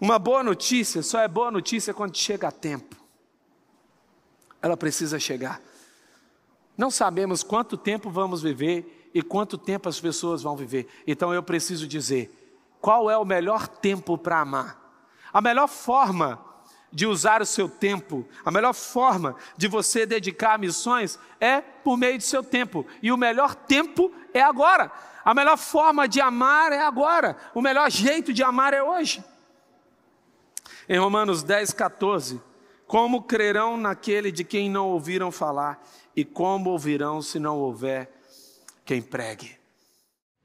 Uma 0.00 0.18
boa 0.18 0.42
notícia 0.42 1.02
só 1.02 1.20
é 1.20 1.28
boa 1.28 1.50
notícia 1.50 1.92
quando 1.92 2.16
chega 2.16 2.48
a 2.48 2.50
tempo. 2.50 2.96
Ela 4.62 4.78
precisa 4.78 5.20
chegar. 5.20 5.60
Não 6.74 6.90
sabemos 6.90 7.42
quanto 7.42 7.76
tempo 7.76 8.08
vamos 8.08 8.40
viver 8.40 9.10
e 9.12 9.20
quanto 9.20 9.58
tempo 9.58 9.90
as 9.90 10.00
pessoas 10.00 10.42
vão 10.42 10.56
viver. 10.56 10.88
Então 11.06 11.34
eu 11.34 11.42
preciso 11.42 11.86
dizer: 11.86 12.34
qual 12.80 13.10
é 13.10 13.18
o 13.18 13.26
melhor 13.26 13.68
tempo 13.68 14.16
para 14.16 14.40
amar? 14.40 14.80
A 15.30 15.42
melhor 15.42 15.68
forma 15.68 16.49
de 16.92 17.06
usar 17.06 17.40
o 17.40 17.46
seu 17.46 17.68
tempo, 17.68 18.26
a 18.44 18.50
melhor 18.50 18.72
forma 18.72 19.36
de 19.56 19.68
você 19.68 20.04
dedicar 20.04 20.54
a 20.54 20.58
missões 20.58 21.18
é 21.38 21.60
por 21.60 21.96
meio 21.96 22.18
do 22.18 22.24
seu 22.24 22.42
tempo. 22.42 22.86
E 23.02 23.12
o 23.12 23.16
melhor 23.16 23.54
tempo 23.54 24.12
é 24.34 24.42
agora. 24.42 24.90
A 25.24 25.32
melhor 25.32 25.56
forma 25.56 26.08
de 26.08 26.20
amar 26.20 26.72
é 26.72 26.80
agora. 26.80 27.36
O 27.54 27.62
melhor 27.62 27.90
jeito 27.90 28.32
de 28.32 28.42
amar 28.42 28.74
é 28.74 28.82
hoje. 28.82 29.22
Em 30.88 30.98
Romanos 30.98 31.42
10, 31.44 31.72
14: 31.72 32.40
Como 32.86 33.22
crerão 33.22 33.76
naquele 33.76 34.32
de 34.32 34.42
quem 34.42 34.68
não 34.68 34.88
ouviram 34.88 35.30
falar? 35.30 35.80
E 36.16 36.24
como 36.24 36.70
ouvirão 36.70 37.22
se 37.22 37.38
não 37.38 37.58
houver 37.58 38.10
quem 38.84 39.00
pregue? 39.00 39.59